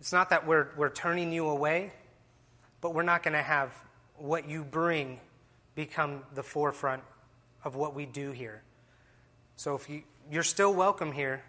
it's 0.00 0.12
not 0.12 0.30
that 0.30 0.46
we're, 0.46 0.68
we're 0.76 0.90
turning 0.90 1.32
you 1.32 1.48
away, 1.48 1.92
but 2.80 2.94
we're 2.94 3.02
not 3.02 3.22
going 3.22 3.34
to 3.34 3.42
have 3.42 3.72
what 4.16 4.48
you 4.48 4.62
bring 4.62 5.20
become 5.74 6.22
the 6.34 6.42
forefront 6.42 7.02
of 7.64 7.74
what 7.74 7.94
we 7.94 8.06
do 8.06 8.30
here. 8.30 8.62
So 9.56 9.74
if 9.74 9.88
you, 9.88 10.02
you're 10.30 10.42
still 10.42 10.72
welcome 10.72 11.12
here, 11.12 11.42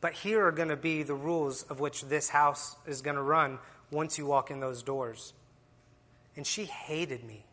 but 0.00 0.12
here 0.12 0.46
are 0.46 0.52
going 0.52 0.68
to 0.68 0.76
be 0.76 1.02
the 1.02 1.14
rules 1.14 1.62
of 1.64 1.80
which 1.80 2.02
this 2.04 2.28
house 2.28 2.76
is 2.86 3.00
going 3.00 3.16
to 3.16 3.22
run 3.22 3.58
once 3.90 4.18
you 4.18 4.26
walk 4.26 4.50
in 4.50 4.60
those 4.60 4.82
doors. 4.82 5.32
And 6.36 6.46
she 6.46 6.64
hated 6.64 7.24
me. 7.24 7.44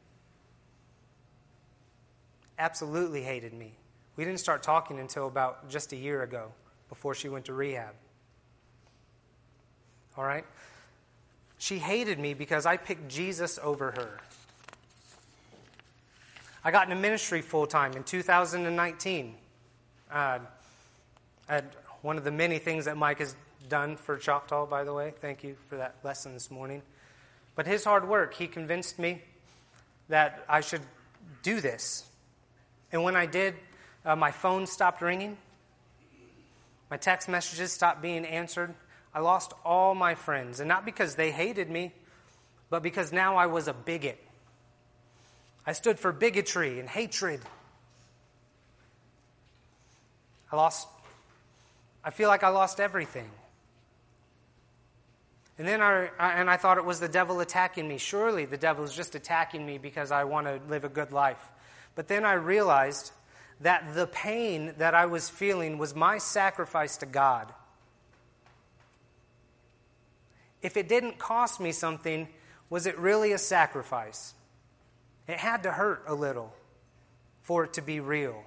Absolutely 2.58 3.24
hated 3.24 3.54
me. 3.54 3.74
We 4.16 4.26
didn't 4.26 4.40
start 4.40 4.64
talking 4.64 5.00
until 5.00 5.28
about 5.28 5.70
just 5.70 5.94
a 5.94 5.96
year 5.96 6.24
ago 6.24 6.52
before 6.90 7.16
she 7.16 7.30
went 7.30 7.46
to 7.46 7.54
rehab. 7.54 7.94
All 10.18 10.24
right? 10.24 10.46
She 11.58 11.78
hated 11.78 12.20
me 12.20 12.34
because 12.34 12.66
I 12.66 12.76
picked 12.78 13.08
Jesus 13.08 13.60
over 13.64 13.92
her. 13.92 14.20
I 16.64 16.72
got 16.72 16.84
into 16.90 16.96
ministry 17.00 17.42
full 17.42 17.66
time 17.66 17.94
in 17.94 18.04
2019. 18.04 19.36
Uh, 20.12 20.40
one 22.02 22.18
of 22.18 22.24
the 22.24 22.32
many 22.32 22.60
things 22.60 22.86
that 22.86 22.98
Mike 22.98 23.20
has 23.20 23.36
done 23.70 23.96
for 23.96 24.18
Choctaw, 24.18 24.66
by 24.66 24.84
the 24.84 24.94
way. 24.94 25.14
Thank 25.22 25.44
you 25.44 25.56
for 25.70 25.78
that 25.78 25.96
lesson 26.04 26.34
this 26.34 26.52
morning. 26.52 26.82
But 27.56 27.66
his 27.68 27.84
hard 27.84 28.08
work, 28.08 28.34
he 28.34 28.48
convinced 28.48 29.00
me 29.00 29.22
that 30.10 30.44
I 30.50 30.62
should 30.62 30.82
do 31.44 31.62
this. 31.62 32.06
And 32.92 33.04
when 33.04 33.16
I 33.16 33.26
did, 33.26 33.56
uh, 34.06 34.16
my 34.16 34.32
phone 34.32 34.66
stopped 34.66 35.02
ringing, 35.02 35.38
my 36.90 36.98
text 36.98 37.30
messages 37.30 37.72
stopped 37.72 38.02
being 38.02 38.26
answered. 38.26 38.74
I 39.14 39.20
lost 39.20 39.54
all 39.64 39.96
my 39.96 40.16
friends, 40.16 40.60
and 40.60 40.68
not 40.68 40.84
because 40.84 41.16
they 41.16 41.32
hated 41.32 41.70
me, 41.70 41.94
but 42.70 42.84
because 42.84 43.14
now 43.14 43.38
I 43.38 43.46
was 43.46 43.70
a 43.70 43.74
bigot. 43.74 44.22
I 45.66 45.72
stood 45.74 46.00
for 46.00 46.12
bigotry 46.12 46.80
and 46.80 46.90
hatred. 46.90 47.42
I 50.52 50.56
lost, 50.56 50.88
I 52.04 52.10
feel 52.10 52.28
like 52.28 52.44
I 52.44 52.50
lost 52.50 52.80
everything. 52.80 53.30
And 55.58 55.68
then 55.68 55.82
I, 55.82 56.10
and 56.20 56.50
I 56.50 56.58
thought 56.58 56.78
it 56.78 56.86
was 56.86 57.00
the 57.00 57.08
devil 57.08 57.40
attacking 57.40 57.88
me. 57.88 57.98
Surely 57.98 58.46
the 58.46 58.58
devil 58.58 58.84
is 58.84 58.94
just 58.94 59.14
attacking 59.16 59.66
me 59.66 59.78
because 59.78 60.12
I 60.12 60.24
want 60.24 60.48
to 60.48 60.60
live 60.68 60.84
a 60.84 60.90
good 60.90 61.12
life. 61.12 61.52
But 61.96 62.08
then 62.08 62.26
I 62.26 62.34
realized 62.34 63.12
that 63.60 63.94
the 63.94 64.08
pain 64.08 64.74
that 64.80 64.96
I 64.96 65.06
was 65.06 65.30
feeling 65.30 65.78
was 65.78 65.96
my 65.96 66.18
sacrifice 66.18 66.98
to 66.98 67.06
God. 67.06 67.54
If 70.62 70.78
it 70.78 70.90
didn't 70.90 71.20
cost 71.20 71.60
me 71.60 71.72
something, 71.72 72.28
was 72.70 72.86
it 72.86 72.98
really 72.98 73.32
a 73.32 73.38
sacrifice? 73.38 74.34
It 75.28 75.38
had 75.38 75.64
to 75.64 75.72
hurt 75.72 76.04
a 76.08 76.16
little 76.16 76.54
for 77.42 77.64
it 77.64 77.74
to 77.74 77.82
be 77.82 78.00
real. 78.00 78.44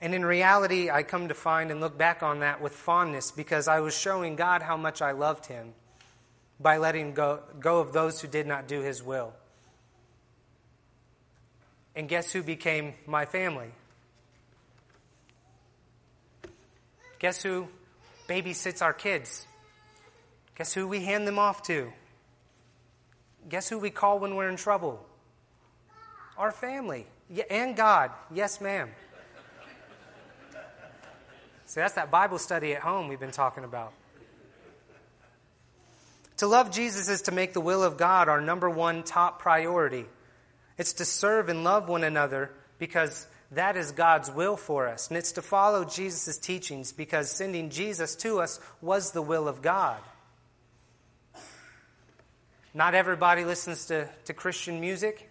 And 0.00 0.14
in 0.14 0.24
reality, 0.24 0.90
I 0.90 1.02
come 1.02 1.28
to 1.28 1.34
find 1.34 1.70
and 1.70 1.80
look 1.80 1.98
back 1.98 2.22
on 2.22 2.40
that 2.40 2.60
with 2.60 2.72
fondness 2.72 3.32
because 3.32 3.66
I 3.66 3.80
was 3.80 3.98
showing 3.98 4.36
God 4.36 4.62
how 4.62 4.76
much 4.76 5.02
I 5.02 5.12
loved 5.12 5.46
Him 5.46 5.74
by 6.60 6.76
letting 6.76 7.14
go, 7.14 7.40
go 7.58 7.80
of 7.80 7.92
those 7.92 8.20
who 8.20 8.28
did 8.28 8.46
not 8.46 8.68
do 8.68 8.80
His 8.80 9.02
will. 9.02 9.32
And 11.96 12.08
guess 12.08 12.32
who 12.32 12.44
became 12.44 12.94
my 13.06 13.24
family? 13.24 13.72
Guess 17.18 17.42
who 17.42 17.66
babysits 18.28 18.82
our 18.82 18.92
kids? 18.92 19.48
Guess 20.54 20.74
who 20.74 20.86
we 20.86 21.00
hand 21.00 21.26
them 21.26 21.40
off 21.40 21.62
to? 21.64 21.92
Guess 23.48 23.68
who 23.68 23.78
we 23.78 23.90
call 23.90 24.20
when 24.20 24.36
we're 24.36 24.48
in 24.48 24.56
trouble? 24.56 25.04
Our 26.36 26.52
family. 26.52 27.06
Yeah, 27.28 27.44
and 27.50 27.76
God. 27.76 28.12
Yes, 28.32 28.60
ma'am. 28.60 28.90
See, 31.78 31.82
that's 31.82 31.94
that 31.94 32.10
Bible 32.10 32.38
study 32.38 32.72
at 32.72 32.82
home 32.82 33.06
we've 33.06 33.20
been 33.20 33.30
talking 33.30 33.62
about. 33.62 33.92
To 36.38 36.48
love 36.48 36.72
Jesus 36.72 37.08
is 37.08 37.22
to 37.22 37.30
make 37.30 37.52
the 37.52 37.60
will 37.60 37.84
of 37.84 37.96
God 37.96 38.28
our 38.28 38.40
number 38.40 38.68
one 38.68 39.04
top 39.04 39.38
priority. 39.38 40.06
It's 40.76 40.94
to 40.94 41.04
serve 41.04 41.48
and 41.48 41.62
love 41.62 41.88
one 41.88 42.02
another 42.02 42.50
because 42.80 43.28
that 43.52 43.76
is 43.76 43.92
God's 43.92 44.28
will 44.28 44.56
for 44.56 44.88
us. 44.88 45.06
And 45.06 45.16
it's 45.16 45.30
to 45.32 45.42
follow 45.42 45.84
Jesus' 45.84 46.36
teachings 46.36 46.90
because 46.90 47.30
sending 47.30 47.70
Jesus 47.70 48.16
to 48.16 48.40
us 48.40 48.58
was 48.82 49.12
the 49.12 49.22
will 49.22 49.46
of 49.46 49.62
God. 49.62 50.00
Not 52.74 52.96
everybody 52.96 53.44
listens 53.44 53.86
to, 53.86 54.08
to 54.24 54.34
Christian 54.34 54.80
music. 54.80 55.27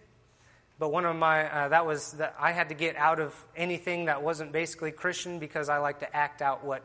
But 0.78 0.92
one 0.92 1.04
of 1.04 1.16
my, 1.16 1.50
uh, 1.50 1.68
that 1.68 1.86
was, 1.86 2.12
that 2.12 2.36
I 2.38 2.52
had 2.52 2.68
to 2.68 2.74
get 2.74 2.96
out 2.96 3.18
of 3.18 3.34
anything 3.56 4.04
that 4.04 4.22
wasn't 4.22 4.52
basically 4.52 4.92
Christian 4.92 5.38
because 5.38 5.68
I 5.68 5.78
like 5.78 6.00
to 6.00 6.16
act 6.16 6.40
out 6.40 6.64
what, 6.64 6.82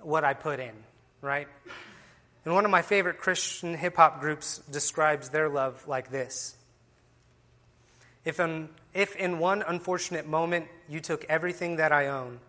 what 0.00 0.24
I 0.24 0.34
put 0.34 0.60
in, 0.60 0.74
right? 1.22 1.48
And 2.44 2.52
one 2.52 2.66
of 2.66 2.70
my 2.70 2.82
favorite 2.82 3.18
Christian 3.18 3.74
hip 3.74 3.96
hop 3.96 4.20
groups 4.20 4.58
describes 4.70 5.30
their 5.30 5.48
love 5.48 5.86
like 5.88 6.10
this 6.10 6.56
if 8.24 8.40
in, 8.40 8.68
if 8.94 9.16
in 9.16 9.38
one 9.38 9.62
unfortunate 9.66 10.26
moment 10.26 10.66
you 10.88 11.00
took 11.00 11.24
everything 11.28 11.76
that 11.76 11.92
I 11.92 12.08
own, 12.08 12.40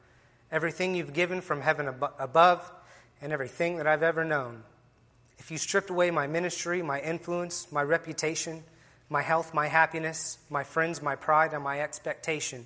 everything 0.51 0.95
you've 0.95 1.13
given 1.13 1.41
from 1.41 1.61
heaven 1.61 1.88
ab- 1.88 2.13
above, 2.17 2.71
and 3.21 3.33
everything 3.33 3.77
that 3.77 3.88
I've 3.88 4.03
ever 4.03 4.23
known, 4.23 4.63
if 5.38 5.51
you 5.51 5.57
stripped 5.57 5.89
away 5.89 6.11
my 6.11 6.27
ministry, 6.27 6.81
my 6.81 7.01
influence, 7.01 7.71
my 7.71 7.81
reputation, 7.81 8.63
my 9.09 9.21
health, 9.21 9.53
my 9.53 9.67
happiness, 9.67 10.37
my 10.49 10.63
friends, 10.63 11.01
my 11.01 11.15
pride, 11.15 11.53
and 11.53 11.63
my 11.63 11.79
expectation. 11.81 12.65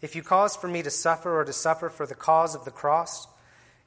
If 0.00 0.16
you 0.16 0.22
cause 0.22 0.56
for 0.56 0.68
me 0.68 0.82
to 0.82 0.90
suffer 0.90 1.40
or 1.40 1.44
to 1.44 1.52
suffer 1.52 1.88
for 1.88 2.06
the 2.06 2.14
cause 2.14 2.54
of 2.54 2.64
the 2.64 2.70
cross, 2.70 3.26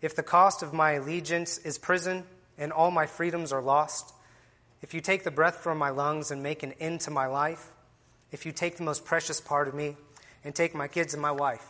if 0.01 0.15
the 0.15 0.23
cost 0.23 0.62
of 0.62 0.73
my 0.73 0.93
allegiance 0.93 1.58
is 1.58 1.78
prison 1.78 2.23
and 2.58 2.71
all 2.71 2.91
my 2.91 3.06
freedoms 3.06 3.51
are 3.51 3.62
lost, 3.62 4.13
if 4.82 4.93
you 4.93 5.01
take 5.01 5.23
the 5.23 5.32
breath 5.32 5.58
from 5.58 5.78
my 5.78 5.89
lungs 5.89 6.32
and 6.32 6.43
make 6.43 6.62
an 6.62 6.73
end 6.80 7.01
to 7.01 7.12
my 7.12 7.25
life, 7.25 7.71
if 8.32 8.45
you 8.45 8.51
take 8.51 8.78
the 8.78 8.84
most 8.84 9.04
precious 9.04 9.41
part 9.41 9.67
of 9.67 9.73
me 9.73 9.97
and 10.43 10.54
take 10.54 10.75
my 10.75 10.88
kids 10.88 11.13
and 11.13 11.21
my 11.21 11.32
wife, 11.32 11.67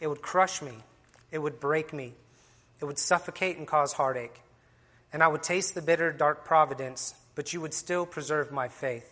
it 0.00 0.06
would 0.06 0.22
crush 0.22 0.62
me, 0.62 0.72
it 1.30 1.38
would 1.38 1.60
break 1.60 1.92
me, 1.92 2.14
it 2.80 2.86
would 2.86 2.98
suffocate 2.98 3.58
and 3.58 3.66
cause 3.66 3.92
heartache, 3.92 4.40
and 5.12 5.22
I 5.22 5.28
would 5.28 5.42
taste 5.42 5.74
the 5.74 5.82
bitter, 5.82 6.10
dark 6.10 6.44
providence 6.44 7.14
but 7.34 7.52
you 7.52 7.60
would 7.60 7.74
still 7.74 8.06
preserve 8.06 8.52
my 8.52 8.68
faith. 8.68 9.10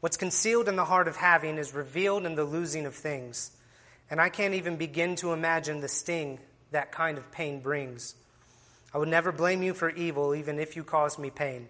What's 0.00 0.16
concealed 0.16 0.68
in 0.68 0.76
the 0.76 0.84
heart 0.84 1.06
of 1.08 1.16
having 1.16 1.58
is 1.58 1.74
revealed 1.74 2.26
in 2.26 2.34
the 2.34 2.44
losing 2.44 2.86
of 2.86 2.94
things, 2.94 3.52
and 4.10 4.20
I 4.20 4.28
can't 4.28 4.54
even 4.54 4.76
begin 4.76 5.16
to 5.16 5.32
imagine 5.32 5.80
the 5.80 5.88
sting 5.88 6.40
that 6.72 6.92
kind 6.92 7.18
of 7.18 7.30
pain 7.30 7.60
brings. 7.60 8.14
I 8.92 8.98
would 8.98 9.08
never 9.08 9.32
blame 9.32 9.62
you 9.62 9.74
for 9.74 9.90
evil, 9.90 10.34
even 10.34 10.58
if 10.58 10.76
you 10.76 10.84
caused 10.84 11.18
me 11.18 11.30
pain. 11.30 11.68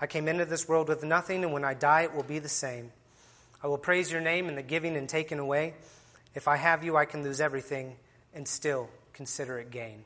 I 0.00 0.06
came 0.06 0.26
into 0.26 0.44
this 0.44 0.68
world 0.68 0.88
with 0.88 1.04
nothing, 1.04 1.44
and 1.44 1.52
when 1.52 1.64
I 1.64 1.74
die, 1.74 2.02
it 2.02 2.14
will 2.14 2.24
be 2.24 2.40
the 2.40 2.48
same. 2.48 2.90
I 3.62 3.68
will 3.68 3.78
praise 3.78 4.10
your 4.10 4.20
name 4.20 4.48
in 4.48 4.56
the 4.56 4.62
giving 4.62 4.96
and 4.96 5.08
taking 5.08 5.38
away. 5.38 5.74
If 6.34 6.48
I 6.48 6.56
have 6.56 6.82
you, 6.82 6.96
I 6.96 7.04
can 7.04 7.22
lose 7.22 7.40
everything 7.40 7.94
and 8.34 8.48
still 8.48 8.90
consider 9.12 9.60
it 9.60 9.70
gain. 9.70 10.04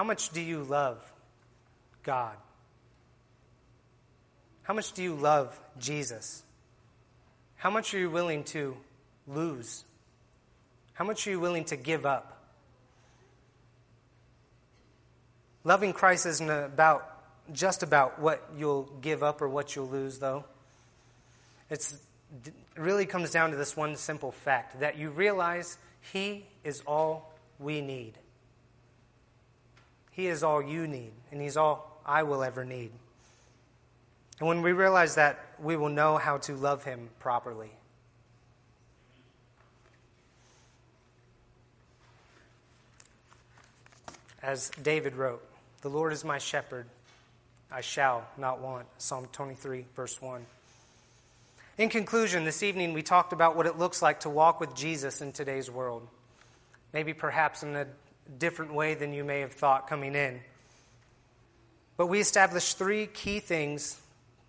How 0.00 0.04
much 0.04 0.30
do 0.30 0.40
you 0.40 0.62
love 0.62 0.98
God? 2.04 2.34
How 4.62 4.72
much 4.72 4.92
do 4.92 5.02
you 5.02 5.14
love 5.14 5.60
Jesus? 5.78 6.42
How 7.56 7.68
much 7.68 7.92
are 7.92 7.98
you 7.98 8.08
willing 8.08 8.44
to 8.44 8.78
lose? 9.28 9.84
How 10.94 11.04
much 11.04 11.26
are 11.26 11.30
you 11.30 11.38
willing 11.38 11.66
to 11.66 11.76
give 11.76 12.06
up? 12.06 12.42
Loving 15.64 15.92
Christ 15.92 16.24
isn't 16.24 16.48
about 16.48 17.52
just 17.52 17.82
about 17.82 18.18
what 18.18 18.42
you'll 18.56 18.90
give 19.02 19.22
up 19.22 19.42
or 19.42 19.50
what 19.50 19.76
you'll 19.76 19.90
lose, 19.90 20.18
though. 20.18 20.46
It's, 21.68 21.94
it 22.46 22.54
really 22.74 23.04
comes 23.04 23.32
down 23.32 23.50
to 23.50 23.56
this 23.58 23.76
one 23.76 23.96
simple 23.96 24.32
fact 24.32 24.80
that 24.80 24.96
you 24.96 25.10
realize 25.10 25.76
He 26.10 26.46
is 26.64 26.82
all 26.86 27.34
we 27.58 27.82
need. 27.82 28.14
He 30.20 30.26
is 30.26 30.42
all 30.42 30.60
you 30.60 30.86
need, 30.86 31.12
and 31.32 31.40
He's 31.40 31.56
all 31.56 31.98
I 32.04 32.24
will 32.24 32.42
ever 32.42 32.62
need. 32.62 32.90
And 34.38 34.48
when 34.48 34.60
we 34.60 34.72
realize 34.72 35.14
that, 35.14 35.40
we 35.58 35.78
will 35.78 35.88
know 35.88 36.18
how 36.18 36.36
to 36.36 36.54
love 36.54 36.84
Him 36.84 37.08
properly. 37.20 37.70
As 44.42 44.70
David 44.82 45.14
wrote, 45.14 45.42
The 45.80 45.88
Lord 45.88 46.12
is 46.12 46.22
my 46.22 46.36
shepherd, 46.36 46.84
I 47.72 47.80
shall 47.80 48.28
not 48.36 48.60
want. 48.60 48.88
Psalm 48.98 49.26
23, 49.32 49.86
verse 49.96 50.20
1. 50.20 50.44
In 51.78 51.88
conclusion, 51.88 52.44
this 52.44 52.62
evening 52.62 52.92
we 52.92 53.02
talked 53.02 53.32
about 53.32 53.56
what 53.56 53.64
it 53.64 53.78
looks 53.78 54.02
like 54.02 54.20
to 54.20 54.28
walk 54.28 54.60
with 54.60 54.74
Jesus 54.74 55.22
in 55.22 55.32
today's 55.32 55.70
world. 55.70 56.06
Maybe 56.92 57.14
perhaps 57.14 57.62
in 57.62 57.74
a 57.74 57.86
different 58.38 58.74
way 58.74 58.94
than 58.94 59.12
you 59.12 59.24
may 59.24 59.40
have 59.40 59.52
thought 59.52 59.88
coming 59.88 60.14
in. 60.14 60.40
But 61.96 62.06
we 62.06 62.20
established 62.20 62.78
three 62.78 63.06
key 63.06 63.40
things 63.40 64.00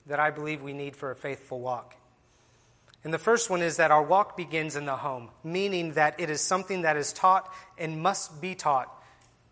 that 0.07 0.19
I 0.19 0.31
believe 0.31 0.61
we 0.61 0.73
need 0.73 0.95
for 0.95 1.11
a 1.11 1.15
faithful 1.15 1.59
walk. 1.59 1.95
And 3.03 3.13
the 3.13 3.19
first 3.19 3.49
one 3.49 3.61
is 3.61 3.77
that 3.77 3.91
our 3.91 4.03
walk 4.03 4.37
begins 4.37 4.75
in 4.75 4.85
the 4.85 4.95
home, 4.95 5.29
meaning 5.43 5.93
that 5.93 6.19
it 6.19 6.29
is 6.29 6.39
something 6.39 6.83
that 6.83 6.97
is 6.97 7.11
taught 7.11 7.51
and 7.77 8.01
must 8.01 8.41
be 8.41 8.53
taught 8.53 8.93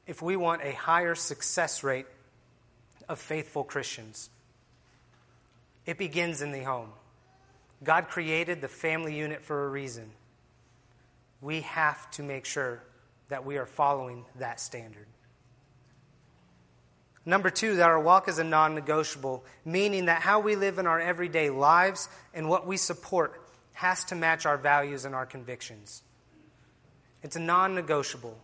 if 0.06 0.22
we 0.22 0.36
want 0.36 0.62
a 0.64 0.72
higher 0.74 1.16
success 1.16 1.84
rate 1.84 2.06
of 3.08 3.20
faithful 3.20 3.64
Christians. 3.64 4.30
It 5.86 5.98
begins 5.98 6.42
in 6.42 6.52
the 6.52 6.64
home. 6.64 6.92
God 7.84 8.08
created 8.08 8.62
the 8.62 8.68
family 8.68 9.16
unit 9.18 9.42
for 9.42 9.66
a 9.66 9.70
reason. 9.70 10.12
We 11.42 11.62
have 11.62 12.10
to 12.12 12.24
make 12.24 12.46
sure 12.46 12.84
that 13.30 13.46
we 13.46 13.58
are 13.58 13.66
following 13.66 14.26
that 14.36 14.60
standard. 14.60 15.08
Number 17.26 17.50
two, 17.50 17.76
that 17.76 17.90
our 17.90 18.00
walk 18.00 18.28
is 18.28 18.40
a 18.40 18.44
non 18.44 18.76
negotiable, 18.76 19.44
meaning 19.64 20.06
that 20.06 20.22
how 20.22 20.40
we 20.40 20.56
live 20.56 20.80
in 20.80 20.88
our 20.88 21.00
everyday 21.00 21.50
lives 21.50 22.10
and 22.34 22.50
what 22.50 22.66
we 22.66 22.78
support 22.78 23.42
has 23.74 24.04
to 24.06 24.16
match 24.16 24.46
our 24.46 24.58
values 24.58 25.06
and 25.06 25.14
our 25.14 25.26
convictions. 25.26 26.02
It's 27.22 27.36
a 27.36 27.40
non 27.40 27.76
negotiable. 27.76 28.38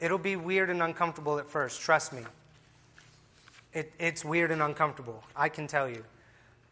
It'll 0.00 0.18
be 0.18 0.36
weird 0.36 0.70
and 0.70 0.82
uncomfortable 0.82 1.38
at 1.38 1.48
first, 1.48 1.80
trust 1.80 2.12
me. 2.12 2.22
It, 3.72 3.92
it's 3.98 4.24
weird 4.24 4.50
and 4.50 4.62
uncomfortable, 4.62 5.24
I 5.34 5.48
can 5.48 5.66
tell 5.66 5.88
you. 5.88 6.04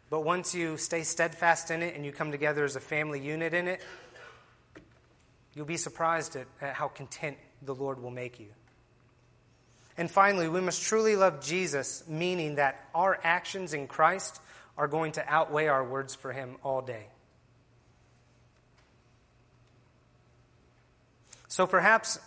But 0.09 0.21
once 0.21 0.53
you 0.53 0.77
stay 0.77 1.03
steadfast 1.03 1.71
in 1.71 1.81
it 1.81 1.95
and 1.95 2.05
you 2.05 2.11
come 2.11 2.31
together 2.31 2.63
as 2.63 2.75
a 2.75 2.79
family 2.79 3.19
unit 3.19 3.53
in 3.53 3.67
it, 3.67 3.81
you'll 5.55 5.65
be 5.65 5.77
surprised 5.77 6.35
at, 6.35 6.47
at 6.61 6.73
how 6.73 6.87
content 6.87 7.37
the 7.61 7.75
Lord 7.75 8.01
will 8.01 8.11
make 8.11 8.39
you. 8.39 8.47
And 9.97 10.09
finally, 10.09 10.49
we 10.49 10.59
must 10.59 10.83
truly 10.83 11.15
love 11.15 11.41
Jesus, 11.41 12.03
meaning 12.07 12.55
that 12.55 12.83
our 12.95 13.19
actions 13.23 13.73
in 13.73 13.87
Christ 13.87 14.41
are 14.77 14.87
going 14.87 15.11
to 15.13 15.27
outweigh 15.27 15.67
our 15.67 15.83
words 15.83 16.15
for 16.15 16.31
Him 16.31 16.57
all 16.63 16.81
day. 16.81 17.05
So 21.47 21.67
perhaps 21.67 22.17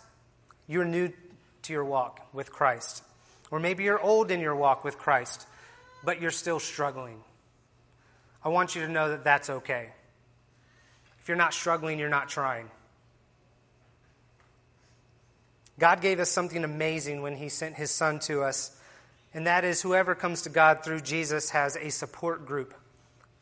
you're 0.67 0.85
new 0.85 1.11
to 1.63 1.73
your 1.73 1.83
walk 1.83 2.25
with 2.33 2.49
Christ, 2.49 3.03
or 3.51 3.59
maybe 3.59 3.83
you're 3.83 3.99
old 3.99 4.31
in 4.31 4.39
your 4.39 4.55
walk 4.55 4.85
with 4.85 4.97
Christ, 4.97 5.45
but 6.05 6.21
you're 6.21 6.31
still 6.31 6.59
struggling. 6.59 7.19
I 8.45 8.49
want 8.49 8.75
you 8.75 8.85
to 8.85 8.87
know 8.87 9.09
that 9.09 9.25
that's 9.25 9.49
okay. 9.49 9.89
If 11.19 11.27
you're 11.27 11.35
not 11.35 11.53
struggling, 11.53 11.99
you're 11.99 12.07
not 12.07 12.29
trying. 12.29 12.69
God 15.79 16.01
gave 16.01 16.19
us 16.19 16.29
something 16.29 16.63
amazing 16.63 17.21
when 17.21 17.35
He 17.35 17.49
sent 17.49 17.75
His 17.75 17.91
Son 17.91 18.19
to 18.21 18.43
us, 18.43 18.75
and 19.33 19.47
that 19.47 19.63
is 19.63 19.81
whoever 19.81 20.15
comes 20.15 20.43
to 20.43 20.49
God 20.49 20.83
through 20.83 21.01
Jesus 21.01 21.51
has 21.51 21.75
a 21.75 21.89
support 21.89 22.45
group 22.45 22.73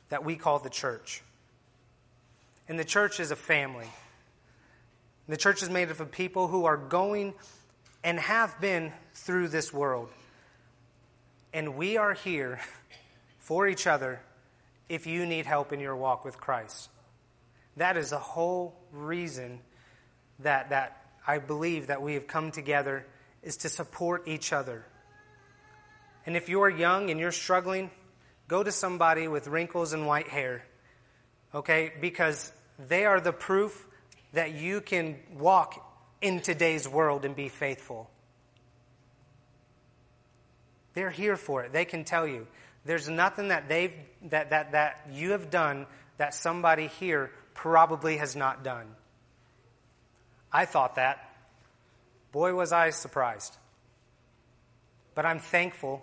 that 0.10 0.26
we 0.26 0.36
call 0.36 0.60
the 0.60 0.69
church. 0.69 1.21
And 2.67 2.80
the 2.80 2.86
church 2.86 3.19
is 3.19 3.32
a 3.32 3.36
family. 3.36 3.88
The 5.28 5.38
church 5.38 5.63
is 5.63 5.69
made 5.69 5.89
up 5.89 6.00
of 6.00 6.12
people 6.12 6.48
who 6.48 6.65
are 6.65 6.78
going 6.78 7.34
and 8.04 8.19
have 8.19 8.60
been 8.60 8.91
through 9.13 9.48
this 9.48 9.74
world. 9.74 10.10
And 11.54 11.76
we 11.76 11.98
are 11.98 12.13
here 12.13 12.60
for 13.39 13.67
each 13.67 13.88
other 13.88 14.19
if 14.89 15.08
you 15.08 15.26
need 15.26 15.45
help 15.45 15.74
in 15.74 15.80
your 15.80 15.95
walk 15.95 16.26
with 16.26 16.38
Christ. 16.38 16.89
That 17.78 17.98
is 17.98 18.12
the 18.12 18.19
whole 18.19 18.76
reason 18.91 19.60
that, 20.39 20.69
that 20.69 21.05
I 21.27 21.39
believe 21.39 21.88
that 21.88 22.01
we 22.01 22.13
have 22.13 22.27
come 22.27 22.51
together 22.51 23.05
is 23.43 23.57
to 23.57 23.69
support 23.69 24.27
each 24.27 24.53
other. 24.53 24.85
And 26.25 26.35
if 26.35 26.49
you're 26.49 26.69
young 26.69 27.09
and 27.09 27.19
you're 27.19 27.31
struggling, 27.31 27.91
go 28.47 28.63
to 28.63 28.71
somebody 28.71 29.27
with 29.27 29.47
wrinkles 29.47 29.93
and 29.93 30.07
white 30.07 30.27
hair, 30.27 30.63
okay? 31.53 31.93
Because 32.01 32.51
they 32.88 33.05
are 33.05 33.21
the 33.21 33.33
proof 33.33 33.88
that 34.33 34.53
you 34.53 34.81
can 34.81 35.17
walk 35.38 35.81
in 36.21 36.41
today's 36.41 36.88
world 36.88 37.25
and 37.25 37.35
be 37.35 37.49
faithful. 37.49 38.09
They're 40.93 41.11
here 41.11 41.38
for 41.38 41.63
it. 41.63 41.73
They 41.73 41.85
can 41.85 42.03
tell 42.03 42.25
you. 42.25 42.47
There's 42.85 43.09
nothing 43.09 43.49
that 43.49 43.67
they've 43.67 43.93
that, 44.29 44.51
that, 44.51 44.71
that 44.71 45.07
you 45.11 45.31
have 45.31 45.49
done 45.49 45.88
that 46.17 46.33
somebody 46.33 46.88
here 46.88 47.31
probably 47.53 48.17
has 48.17 48.35
not 48.35 48.63
done. 48.63 48.88
I 50.56 50.63
thought 50.63 50.96
that. 50.96 51.30
Boy, 52.32 52.54
was 52.54 52.72
I 52.72 52.91
surprised. 52.91 53.58
But 55.13 55.26
I'm 55.26 55.39
thankful 55.39 56.02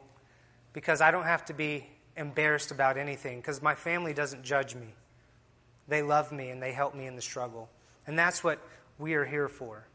because 0.74 1.00
I 1.00 1.10
don't 1.10 1.24
have 1.24 1.46
to 1.46 1.54
be 1.54 1.86
embarrassed 2.18 2.70
about 2.70 2.98
anything 2.98 3.38
because 3.38 3.62
my 3.62 3.74
family 3.74 4.12
doesn't 4.12 4.42
judge 4.42 4.74
me. 4.74 4.88
They 5.88 6.02
love 6.02 6.32
me 6.32 6.50
and 6.50 6.62
they 6.62 6.72
help 6.72 6.94
me 6.94 7.06
in 7.06 7.16
the 7.16 7.22
struggle. 7.22 7.70
And 8.06 8.18
that's 8.18 8.44
what 8.44 8.58
we 8.98 9.14
are 9.14 9.24
here 9.24 9.48
for. 9.48 9.86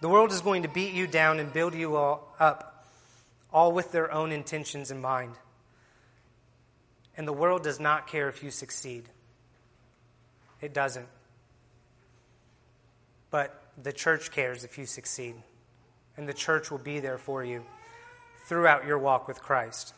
The 0.00 0.08
world 0.08 0.32
is 0.32 0.40
going 0.40 0.64
to 0.64 0.68
beat 0.68 0.92
you 0.92 1.06
down 1.06 1.38
and 1.38 1.52
build 1.52 1.72
you 1.72 1.94
all 1.94 2.34
up, 2.40 2.84
all 3.52 3.70
with 3.70 3.92
their 3.92 4.10
own 4.10 4.32
intentions 4.32 4.90
in 4.90 5.00
mind. 5.00 5.36
And 7.16 7.28
the 7.28 7.32
world 7.32 7.62
does 7.62 7.78
not 7.78 8.08
care 8.08 8.28
if 8.28 8.42
you 8.42 8.50
succeed. 8.50 9.04
It 10.60 10.74
doesn't. 10.74 11.06
But 13.30 13.62
the 13.82 13.92
church 13.92 14.30
cares 14.30 14.64
if 14.64 14.78
you 14.78 14.86
succeed, 14.86 15.34
and 16.16 16.28
the 16.28 16.34
church 16.34 16.70
will 16.70 16.78
be 16.78 17.00
there 17.00 17.18
for 17.18 17.44
you 17.44 17.64
throughout 18.46 18.86
your 18.86 18.98
walk 18.98 19.28
with 19.28 19.42
Christ. 19.42 19.94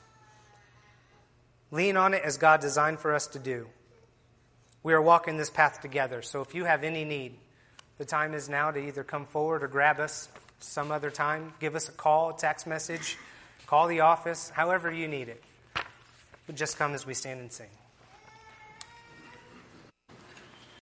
Lean 1.70 1.96
on 1.96 2.14
it 2.14 2.22
as 2.24 2.38
God 2.38 2.60
designed 2.60 2.98
for 2.98 3.14
us 3.14 3.26
to 3.28 3.38
do. 3.38 3.66
We 4.82 4.94
are 4.94 5.02
walking 5.02 5.36
this 5.36 5.50
path 5.50 5.80
together, 5.82 6.22
so 6.22 6.40
if 6.40 6.54
you 6.54 6.64
have 6.64 6.82
any 6.82 7.04
need, 7.04 7.34
the 7.98 8.04
time 8.04 8.32
is 8.32 8.48
now 8.48 8.70
to 8.70 8.78
either 8.78 9.04
come 9.04 9.26
forward 9.26 9.62
or 9.62 9.68
grab 9.68 10.00
us 10.00 10.28
some 10.60 10.90
other 10.90 11.10
time. 11.10 11.52
Give 11.60 11.74
us 11.74 11.88
a 11.88 11.92
call, 11.92 12.30
a 12.30 12.36
text 12.36 12.66
message, 12.66 13.18
call 13.66 13.86
the 13.88 14.00
office, 14.00 14.50
however 14.50 14.90
you 14.90 15.08
need 15.08 15.28
it. 15.28 15.42
But 16.46 16.56
just 16.56 16.78
come 16.78 16.94
as 16.94 17.06
we 17.06 17.12
stand 17.12 17.40
and 17.40 17.52
sing. 17.52 17.68